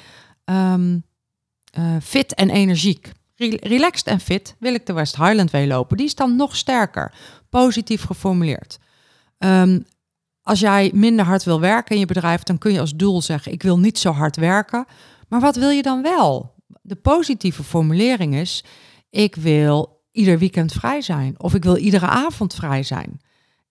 Um, 0.46 1.04
uh, 1.78 1.96
fit 2.02 2.34
en 2.34 2.50
energiek. 2.50 3.12
relaxed 3.36 4.08
en 4.08 4.20
fit 4.20 4.56
wil 4.60 4.74
ik 4.74 4.86
de 4.86 4.94
West 4.94 5.16
Highland 5.16 5.52
Way 5.52 5.68
lopen. 5.68 5.98
Die 5.98 6.06
is 6.06 6.16
dan 6.16 6.36
nog 6.36 6.56
sterker. 6.56 7.14
Positief 7.50 8.04
geformuleerd. 8.04 8.80
Um, 9.38 9.86
als 10.42 10.60
jij 10.60 10.92
minder 10.94 11.26
hard 11.26 11.44
wil 11.44 11.60
werken 11.60 11.94
in 11.94 12.00
je 12.00 12.06
bedrijf, 12.06 12.44
dan 12.44 12.58
kun 12.58 12.72
je 12.72 12.80
als 12.80 12.96
doel 12.96 13.22
zeggen: 13.22 13.52
Ik 13.52 13.64
wil 13.64 13.80
niet 13.80 14.00
zo 14.00 14.12
hard 14.12 14.36
werken. 14.36 14.86
Maar 15.28 15.40
wat 15.40 15.56
wil 15.56 15.70
je 15.70 15.82
dan 15.82 16.02
wel? 16.02 16.53
De 16.84 16.96
positieve 16.96 17.64
formulering 17.64 18.36
is: 18.36 18.64
ik 19.10 19.36
wil 19.36 20.02
ieder 20.12 20.40
weekend 20.40 20.72
vrij 20.72 21.02
zijn 21.02 21.40
of 21.40 21.54
ik 21.54 21.64
wil 21.64 21.78
iedere 21.78 22.08
avond 22.08 22.54
vrij 22.54 22.84
zijn. 22.84 23.22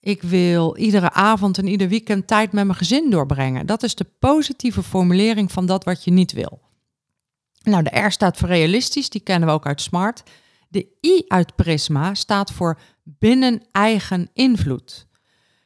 Ik 0.00 0.22
wil 0.22 0.76
iedere 0.76 1.12
avond 1.12 1.58
en 1.58 1.66
ieder 1.66 1.88
weekend 1.88 2.26
tijd 2.26 2.52
met 2.52 2.64
mijn 2.64 2.78
gezin 2.78 3.10
doorbrengen. 3.10 3.66
Dat 3.66 3.82
is 3.82 3.94
de 3.94 4.06
positieve 4.18 4.82
formulering 4.82 5.52
van 5.52 5.66
dat 5.66 5.84
wat 5.84 6.04
je 6.04 6.10
niet 6.10 6.32
wil. 6.32 6.60
Nou, 7.62 7.82
de 7.82 8.00
R 8.00 8.10
staat 8.10 8.36
voor 8.36 8.48
realistisch, 8.48 9.10
die 9.10 9.20
kennen 9.20 9.48
we 9.48 9.54
ook 9.54 9.66
uit 9.66 9.80
SMART. 9.80 10.22
De 10.68 10.86
I 11.00 11.24
uit 11.28 11.56
Prisma 11.56 12.14
staat 12.14 12.52
voor 12.52 12.80
binnen 13.02 13.62
eigen 13.72 14.30
invloed. 14.32 15.06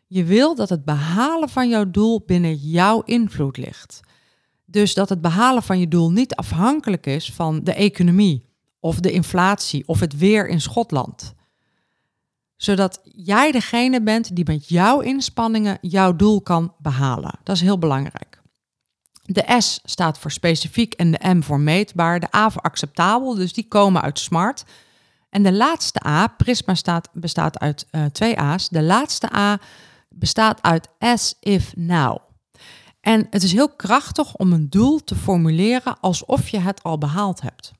Je 0.06 0.24
wil 0.24 0.54
dat 0.54 0.68
het 0.68 0.84
behalen 0.84 1.48
van 1.48 1.68
jouw 1.68 1.90
doel 1.90 2.22
binnen 2.26 2.54
jouw 2.54 3.02
invloed 3.02 3.56
ligt. 3.56 4.00
Dus 4.66 4.94
dat 4.94 5.08
het 5.08 5.20
behalen 5.20 5.62
van 5.62 5.78
je 5.78 5.88
doel 5.88 6.10
niet 6.10 6.34
afhankelijk 6.34 7.06
is 7.06 7.32
van 7.32 7.64
de 7.64 7.74
economie 7.74 8.44
of 8.80 9.00
de 9.00 9.12
inflatie 9.12 9.88
of 9.88 10.00
het 10.00 10.18
weer 10.18 10.48
in 10.48 10.60
Schotland. 10.60 11.34
zodat 12.56 13.00
jij 13.04 13.52
degene 13.52 14.02
bent 14.02 14.36
die 14.36 14.44
met 14.44 14.68
jouw 14.68 15.00
inspanningen 15.00 15.78
jouw 15.80 16.16
doel 16.16 16.40
kan 16.40 16.74
behalen. 16.78 17.38
Dat 17.42 17.56
is 17.56 17.62
heel 17.62 17.78
belangrijk. 17.78 18.40
De 19.22 19.54
S 19.58 19.80
staat 19.84 20.18
voor 20.18 20.30
specifiek 20.30 20.94
en 20.94 21.10
de 21.10 21.34
M 21.34 21.42
voor 21.42 21.60
meetbaar. 21.60 22.20
De 22.20 22.34
A 22.34 22.50
voor 22.50 22.62
acceptabel, 22.62 23.34
dus 23.34 23.52
die 23.52 23.68
komen 23.68 24.02
uit 24.02 24.18
SMART. 24.18 24.64
En 25.30 25.42
de 25.42 25.52
laatste 25.52 26.06
A, 26.06 26.26
Prisma 26.26 26.74
staat, 26.74 27.08
bestaat 27.12 27.58
uit 27.58 27.86
uh, 27.90 28.04
twee 28.04 28.38
A's. 28.38 28.68
De 28.68 28.82
laatste 28.82 29.36
A 29.36 29.60
bestaat 30.08 30.62
uit 30.62 30.88
as 30.98 31.34
if 31.40 31.76
now. 31.76 32.18
En 33.06 33.26
het 33.30 33.42
is 33.42 33.52
heel 33.52 33.68
krachtig 33.68 34.36
om 34.36 34.52
een 34.52 34.70
doel 34.70 35.04
te 35.04 35.14
formuleren 35.14 36.00
alsof 36.00 36.48
je 36.48 36.58
het 36.58 36.82
al 36.82 36.98
behaald 36.98 37.40
hebt. 37.40 37.72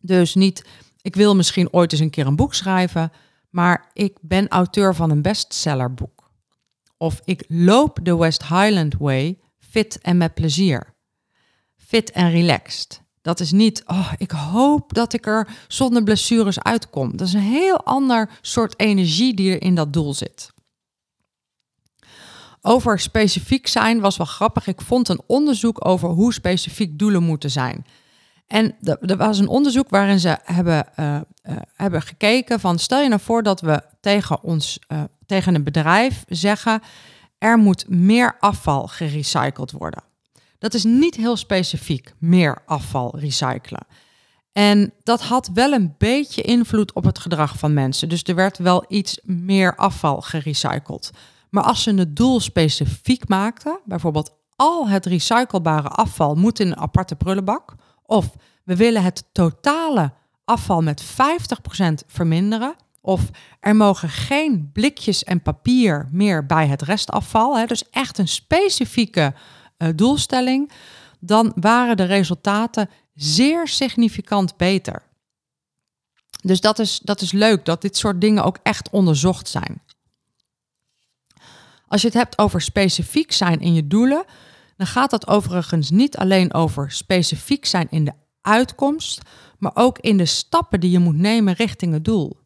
Dus 0.00 0.34
niet, 0.34 0.64
ik 1.02 1.14
wil 1.14 1.36
misschien 1.36 1.72
ooit 1.72 1.92
eens 1.92 2.00
een 2.00 2.10
keer 2.10 2.26
een 2.26 2.36
boek 2.36 2.54
schrijven, 2.54 3.12
maar 3.50 3.90
ik 3.92 4.16
ben 4.20 4.48
auteur 4.48 4.94
van 4.94 5.10
een 5.10 5.22
bestsellerboek. 5.22 6.30
Of 6.96 7.20
ik 7.24 7.44
loop 7.48 7.98
de 8.02 8.16
West 8.16 8.42
Highland 8.42 8.94
Way 8.98 9.38
fit 9.58 9.98
en 10.00 10.16
met 10.16 10.34
plezier. 10.34 10.94
Fit 11.76 12.10
en 12.10 12.30
relaxed. 12.30 13.02
Dat 13.22 13.40
is 13.40 13.52
niet, 13.52 13.82
oh, 13.86 14.12
ik 14.16 14.30
hoop 14.30 14.94
dat 14.94 15.12
ik 15.12 15.26
er 15.26 15.48
zonder 15.68 16.02
blessures 16.02 16.62
uitkom. 16.62 17.16
Dat 17.16 17.26
is 17.26 17.32
een 17.32 17.40
heel 17.40 17.84
ander 17.84 18.30
soort 18.40 18.80
energie 18.80 19.34
die 19.34 19.52
er 19.52 19.62
in 19.62 19.74
dat 19.74 19.92
doel 19.92 20.14
zit. 20.14 20.52
Over 22.64 22.98
specifiek 23.00 23.66
zijn 23.66 24.00
was 24.00 24.16
wel 24.16 24.26
grappig. 24.26 24.66
Ik 24.66 24.80
vond 24.80 25.08
een 25.08 25.20
onderzoek 25.26 25.86
over 25.86 26.08
hoe 26.08 26.32
specifiek 26.32 26.98
doelen 26.98 27.22
moeten 27.22 27.50
zijn. 27.50 27.86
En 28.46 28.74
er 29.00 29.16
was 29.16 29.38
een 29.38 29.48
onderzoek 29.48 29.88
waarin 29.88 30.20
ze 30.20 30.38
hebben, 30.44 30.86
uh, 30.98 31.14
uh, 31.14 31.56
hebben 31.74 32.02
gekeken 32.02 32.60
van 32.60 32.78
stel 32.78 33.00
je 33.00 33.08
nou 33.08 33.20
voor 33.20 33.42
dat 33.42 33.60
we 33.60 33.82
tegen 34.00 34.42
ons, 34.42 34.78
uh, 34.88 35.02
tegen 35.26 35.54
een 35.54 35.64
bedrijf 35.64 36.24
zeggen 36.28 36.82
er 37.38 37.58
moet 37.58 37.88
meer 37.88 38.36
afval 38.40 38.86
gerecycled 38.86 39.72
worden. 39.72 40.02
Dat 40.58 40.74
is 40.74 40.84
niet 40.84 41.14
heel 41.14 41.36
specifiek, 41.36 42.14
meer 42.18 42.62
afval 42.66 43.18
recyclen. 43.18 43.86
En 44.52 44.92
dat 45.02 45.22
had 45.22 45.50
wel 45.54 45.72
een 45.72 45.94
beetje 45.98 46.42
invloed 46.42 46.92
op 46.92 47.04
het 47.04 47.18
gedrag 47.18 47.58
van 47.58 47.74
mensen. 47.74 48.08
Dus 48.08 48.22
er 48.22 48.34
werd 48.34 48.58
wel 48.58 48.84
iets 48.88 49.18
meer 49.22 49.76
afval 49.76 50.20
gerecycled. 50.20 51.10
Maar 51.52 51.64
als 51.64 51.82
ze 51.82 51.94
het 51.94 52.16
doel 52.16 52.40
specifiek 52.40 53.28
maakten, 53.28 53.78
bijvoorbeeld 53.84 54.34
al 54.56 54.88
het 54.88 55.06
recyclebare 55.06 55.88
afval 55.88 56.34
moet 56.34 56.60
in 56.60 56.66
een 56.66 56.76
aparte 56.76 57.16
prullenbak, 57.16 57.74
of 58.02 58.34
we 58.64 58.76
willen 58.76 59.02
het 59.02 59.24
totale 59.32 60.12
afval 60.44 60.82
met 60.82 61.02
50% 61.02 61.06
verminderen, 62.06 62.74
of 63.00 63.30
er 63.60 63.76
mogen 63.76 64.08
geen 64.08 64.70
blikjes 64.72 65.24
en 65.24 65.42
papier 65.42 66.08
meer 66.12 66.46
bij 66.46 66.66
het 66.66 66.82
restafval, 66.82 67.58
hè, 67.58 67.66
dus 67.66 67.90
echt 67.90 68.18
een 68.18 68.28
specifieke 68.28 69.34
uh, 69.78 69.88
doelstelling, 69.94 70.70
dan 71.20 71.52
waren 71.56 71.96
de 71.96 72.04
resultaten 72.04 72.90
zeer 73.14 73.68
significant 73.68 74.56
beter. 74.56 75.02
Dus 76.42 76.60
dat 76.60 76.78
is, 76.78 76.98
dat 76.98 77.20
is 77.20 77.32
leuk 77.32 77.64
dat 77.64 77.82
dit 77.82 77.96
soort 77.96 78.20
dingen 78.20 78.44
ook 78.44 78.58
echt 78.62 78.90
onderzocht 78.90 79.48
zijn. 79.48 79.81
Als 81.92 82.00
je 82.00 82.06
het 82.06 82.16
hebt 82.16 82.38
over 82.38 82.60
specifiek 82.60 83.32
zijn 83.32 83.60
in 83.60 83.74
je 83.74 83.86
doelen, 83.86 84.24
dan 84.76 84.86
gaat 84.86 85.10
dat 85.10 85.26
overigens 85.26 85.90
niet 85.90 86.16
alleen 86.16 86.54
over 86.54 86.90
specifiek 86.90 87.66
zijn 87.66 87.86
in 87.90 88.04
de 88.04 88.12
uitkomst, 88.40 89.20
maar 89.58 89.70
ook 89.74 89.98
in 89.98 90.16
de 90.16 90.24
stappen 90.24 90.80
die 90.80 90.90
je 90.90 90.98
moet 90.98 91.16
nemen 91.16 91.54
richting 91.54 91.92
het 91.92 92.04
doel. 92.04 92.38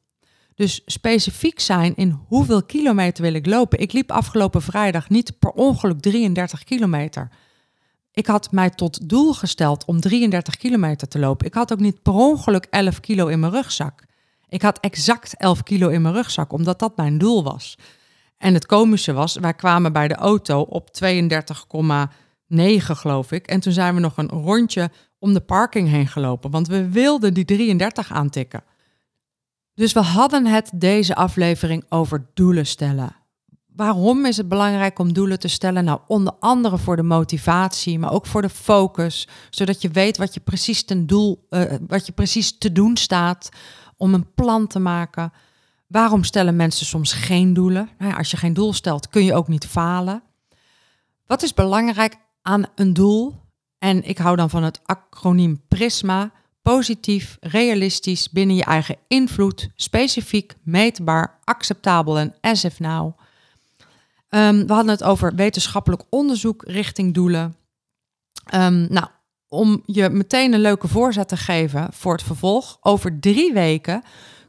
Dus 0.54 0.82
specifiek 0.86 1.60
zijn 1.60 1.94
in 1.96 2.20
hoeveel 2.26 2.62
kilometer 2.62 3.22
wil 3.22 3.34
ik 3.34 3.46
lopen. 3.46 3.78
Ik 3.78 3.92
liep 3.92 4.10
afgelopen 4.10 4.62
vrijdag 4.62 5.08
niet 5.08 5.38
per 5.38 5.50
ongeluk 5.50 6.00
33 6.00 6.64
kilometer. 6.64 7.28
Ik 8.12 8.26
had 8.26 8.52
mij 8.52 8.70
tot 8.70 9.08
doel 9.08 9.32
gesteld 9.32 9.84
om 9.84 10.00
33 10.00 10.56
kilometer 10.56 11.08
te 11.08 11.18
lopen. 11.18 11.46
Ik 11.46 11.54
had 11.54 11.72
ook 11.72 11.80
niet 11.80 12.02
per 12.02 12.12
ongeluk 12.12 12.66
11 12.70 13.00
kilo 13.00 13.26
in 13.26 13.40
mijn 13.40 13.52
rugzak. 13.52 14.02
Ik 14.48 14.62
had 14.62 14.78
exact 14.80 15.36
11 15.36 15.62
kilo 15.62 15.88
in 15.88 16.02
mijn 16.02 16.14
rugzak, 16.14 16.52
omdat 16.52 16.78
dat 16.78 16.96
mijn 16.96 17.18
doel 17.18 17.42
was. 17.42 17.76
En 18.38 18.54
het 18.54 18.66
komische 18.66 19.12
was, 19.12 19.34
wij 19.34 19.54
kwamen 19.54 19.92
bij 19.92 20.08
de 20.08 20.14
auto 20.14 20.60
op 20.60 20.88
32,9 21.04 21.16
geloof 22.76 23.32
ik. 23.32 23.46
En 23.46 23.60
toen 23.60 23.72
zijn 23.72 23.94
we 23.94 24.00
nog 24.00 24.16
een 24.16 24.28
rondje 24.28 24.90
om 25.18 25.32
de 25.32 25.40
parking 25.40 25.88
heen 25.88 26.08
gelopen, 26.08 26.50
want 26.50 26.68
we 26.68 26.88
wilden 26.88 27.34
die 27.34 27.44
33 27.44 28.12
aantikken. 28.12 28.64
Dus 29.74 29.92
we 29.92 30.00
hadden 30.00 30.46
het 30.46 30.70
deze 30.74 31.14
aflevering 31.14 31.84
over 31.88 32.26
doelen 32.34 32.66
stellen. 32.66 33.16
Waarom 33.66 34.26
is 34.26 34.36
het 34.36 34.48
belangrijk 34.48 34.98
om 34.98 35.12
doelen 35.12 35.38
te 35.38 35.48
stellen? 35.48 35.84
Nou, 35.84 36.00
onder 36.06 36.32
andere 36.40 36.78
voor 36.78 36.96
de 36.96 37.02
motivatie, 37.02 37.98
maar 37.98 38.12
ook 38.12 38.26
voor 38.26 38.42
de 38.42 38.48
focus, 38.48 39.28
zodat 39.50 39.82
je 39.82 39.88
weet 39.88 40.16
wat 40.16 40.34
je 40.34 40.40
precies 40.40 40.84
ten 40.84 41.06
doel, 41.06 41.46
uh, 41.50 41.62
wat 41.86 42.06
je 42.06 42.12
precies 42.12 42.58
te 42.58 42.72
doen 42.72 42.96
staat, 42.96 43.48
om 43.96 44.14
een 44.14 44.34
plan 44.34 44.66
te 44.66 44.78
maken. 44.78 45.32
Waarom 45.86 46.24
stellen 46.24 46.56
mensen 46.56 46.86
soms 46.86 47.12
geen 47.12 47.52
doelen? 47.52 47.88
Nou 47.98 48.16
als 48.16 48.30
je 48.30 48.36
geen 48.36 48.54
doel 48.54 48.72
stelt, 48.72 49.08
kun 49.08 49.24
je 49.24 49.34
ook 49.34 49.48
niet 49.48 49.66
falen. 49.66 50.22
Wat 51.26 51.42
is 51.42 51.54
belangrijk 51.54 52.16
aan 52.42 52.64
een 52.74 52.92
doel? 52.92 53.34
En 53.78 54.02
ik 54.04 54.18
hou 54.18 54.36
dan 54.36 54.50
van 54.50 54.62
het 54.62 54.80
acroniem 54.84 55.62
PRISMA. 55.68 56.32
Positief, 56.62 57.36
realistisch, 57.40 58.30
binnen 58.30 58.56
je 58.56 58.64
eigen 58.64 58.96
invloed, 59.08 59.68
specifiek, 59.74 60.56
meetbaar, 60.62 61.38
acceptabel 61.44 62.18
en 62.18 62.34
as 62.40 62.64
if 62.64 62.80
now. 62.80 63.18
Um, 64.30 64.66
we 64.66 64.72
hadden 64.72 64.92
het 64.92 65.02
over 65.02 65.34
wetenschappelijk 65.34 66.02
onderzoek 66.10 66.64
richting 66.66 67.14
doelen. 67.14 67.56
Um, 68.54 68.86
nou, 68.90 69.06
om 69.48 69.82
je 69.84 70.08
meteen 70.08 70.52
een 70.52 70.60
leuke 70.60 70.88
voorzet 70.88 71.28
te 71.28 71.36
geven 71.36 71.92
voor 71.92 72.12
het 72.12 72.22
vervolg. 72.22 72.78
Over 72.80 73.20
drie 73.20 73.52
weken 73.52 74.02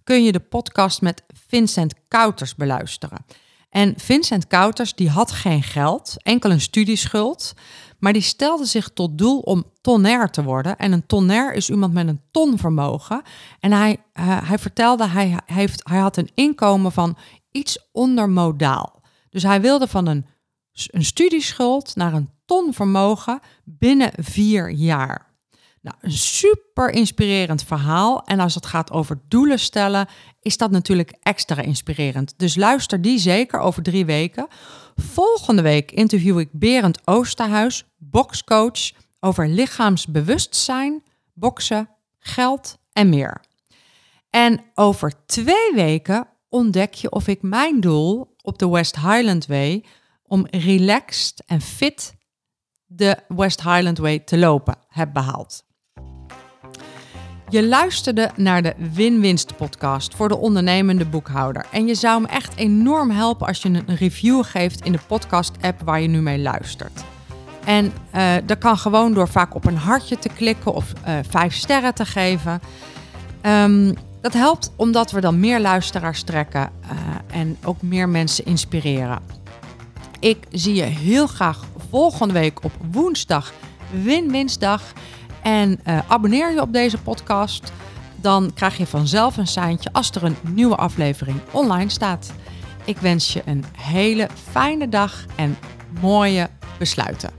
kun 0.04 0.24
je 0.24 0.32
de 0.32 0.40
podcast 0.40 1.02
met 1.02 1.24
Vincent 1.48 1.94
Kouters 2.08 2.56
beluisteren. 2.56 3.26
En 3.70 3.94
Vincent 3.98 4.48
Kouters 4.48 4.94
die 4.94 5.10
had 5.10 5.32
geen 5.32 5.64
geld, 5.64 6.16
enkel 6.18 6.52
een 6.52 6.62
studieschuld, 6.62 7.54
maar 8.00 8.14
die 8.14 8.22
stelde 8.22 8.66
zich 8.66 8.90
tot 8.90 9.18
doel 9.18 9.40
om 9.40 9.66
tonair 9.82 10.30
te 10.30 10.44
worden. 10.44 10.78
En 10.78 10.92
een 10.92 11.06
tonair 11.06 11.54
is 11.54 11.70
iemand 11.70 11.94
met 11.94 12.08
een 12.08 12.22
ton 12.32 12.58
vermogen. 12.58 13.22
En 13.60 13.72
hij, 13.72 13.92
uh, 13.92 14.48
hij 14.48 14.58
vertelde, 14.58 15.08
hij, 15.08 15.40
heeft, 15.46 15.90
hij 15.90 16.00
had 16.00 16.18
een 16.18 16.30
inkomen 16.34 16.92
van 16.92 17.18
iets 17.52 17.90
onder 17.92 18.30
modaal. 18.30 19.02
Dus 19.30 19.44
hij 19.44 19.62
wilde 19.62 19.88
van 19.88 20.08
een, 20.08 20.26
een 20.88 21.06
studieschuld 21.06 21.96
naar 21.96 22.14
een 22.14 22.30
ton 22.46 22.74
vermogen 22.74 23.40
binnen 23.64 24.12
vier 24.16 24.70
jaar. 24.70 25.27
Nou, 25.82 25.96
een 26.02 26.12
super 26.12 26.90
inspirerend 26.90 27.64
verhaal. 27.64 28.24
En 28.24 28.40
als 28.40 28.56
het 28.56 28.66
gaat 28.66 28.92
over 28.92 29.20
doelen 29.28 29.60
stellen, 29.60 30.08
is 30.42 30.58
dat 30.58 30.72
natuurlijk 30.72 31.14
extra 31.22 31.62
inspirerend. 31.62 32.34
Dus 32.38 32.56
luister 32.56 33.02
die 33.02 33.20
zeker 33.20 33.60
over 33.60 33.84
drie 33.84 34.06
weken. 34.06 34.48
Volgende 34.96 35.62
week 35.62 35.92
interview 35.92 36.40
ik 36.40 36.50
Berend 36.52 37.08
Oosterhuis, 37.08 37.86
boxcoach, 37.98 38.92
over 39.20 39.48
lichaamsbewustzijn, 39.48 41.04
boksen, 41.34 41.90
geld 42.20 42.78
en 42.94 43.10
meer. 43.10 43.42
En 44.30 44.62
over 44.74 45.26
twee 45.26 45.74
weken 45.74 46.28
ontdek 46.50 46.94
je 46.94 47.12
of 47.12 47.28
ik 47.28 47.42
mijn 47.42 47.80
doel 47.80 48.36
op 48.42 48.60
de 48.60 48.70
West 48.70 48.96
Highland 48.96 49.46
Way 49.46 49.84
om 50.24 50.48
relaxed 50.50 51.44
en 51.46 51.62
fit 51.62 52.16
de 52.86 53.18
West 53.28 53.64
Highland 53.64 53.98
Way 53.98 54.20
te 54.20 54.38
lopen 54.38 54.78
heb 54.88 55.14
behaald. 55.14 55.66
Je 57.50 57.68
luisterde 57.68 58.30
naar 58.36 58.62
de 58.62 58.74
Win-Winst 58.94 59.56
podcast 59.58 60.16
voor 60.16 60.28
de 60.28 60.38
ondernemende 60.38 61.06
boekhouder. 61.06 61.66
En 61.72 61.88
je 61.88 61.96
zou 61.96 62.22
me 62.22 62.28
echt 62.28 62.56
enorm 62.56 63.10
helpen 63.10 63.48
als 63.48 63.62
je 63.62 63.70
een 63.70 63.96
review 63.96 64.44
geeft 64.44 64.86
in 64.86 64.92
de 64.92 65.00
podcast-app 65.08 65.82
waar 65.86 66.02
je 66.02 66.08
nu 66.08 66.22
mee 66.22 66.40
luistert. 66.40 67.04
En 67.66 67.94
uh, 68.16 68.34
dat 68.46 68.58
kan 68.58 68.78
gewoon 68.78 69.14
door 69.14 69.28
vaak 69.28 69.56
op 69.56 69.66
een 69.66 69.78
hartje 69.78 70.20
te 70.20 70.30
klikken 70.30 70.74
of 70.74 70.94
uh, 71.08 71.18
vijf 71.30 71.54
sterren 71.54 71.94
te 71.94 72.06
geven. 72.06 72.62
Um, 73.42 73.94
dat 74.22 74.34
helpt 74.34 74.72
omdat 74.76 75.12
we 75.12 75.22
dan 75.22 75.40
meer 75.40 75.60
luisteraars 75.60 76.24
trekken 76.24 76.70
uh, 76.84 77.40
en 77.40 77.58
ook 77.64 77.82
meer 77.82 78.10
mensen 78.10 78.46
inspireren. 78.46 79.20
Ik 80.20 80.38
zie 80.52 80.76
je 80.76 80.84
heel 80.84 81.28
graag 81.28 81.64
volgende 81.90 82.34
week 82.34 82.64
op 82.64 82.72
woensdag, 82.92 83.54
Win-Winsdag. 84.04 84.82
En 85.48 85.80
uh, 85.88 86.00
abonneer 86.08 86.54
je 86.54 86.62
op 86.62 86.74
deze 86.74 86.98
podcast. 86.98 87.72
Dan 88.16 88.52
krijg 88.54 88.78
je 88.78 88.88
vanzelf 88.88 89.38
een 89.38 89.48
seintje 89.48 89.90
als 89.92 90.12
er 90.12 90.24
een 90.24 90.36
nieuwe 90.42 90.76
aflevering 90.76 91.40
online 91.52 91.90
staat. 91.90 92.34
Ik 92.86 92.98
wens 92.98 93.34
je 93.34 93.42
een 93.46 93.66
hele 93.78 94.28
fijne 94.52 94.90
dag 94.90 95.26
en 95.36 95.58
mooie 96.02 96.50
besluiten. 96.78 97.30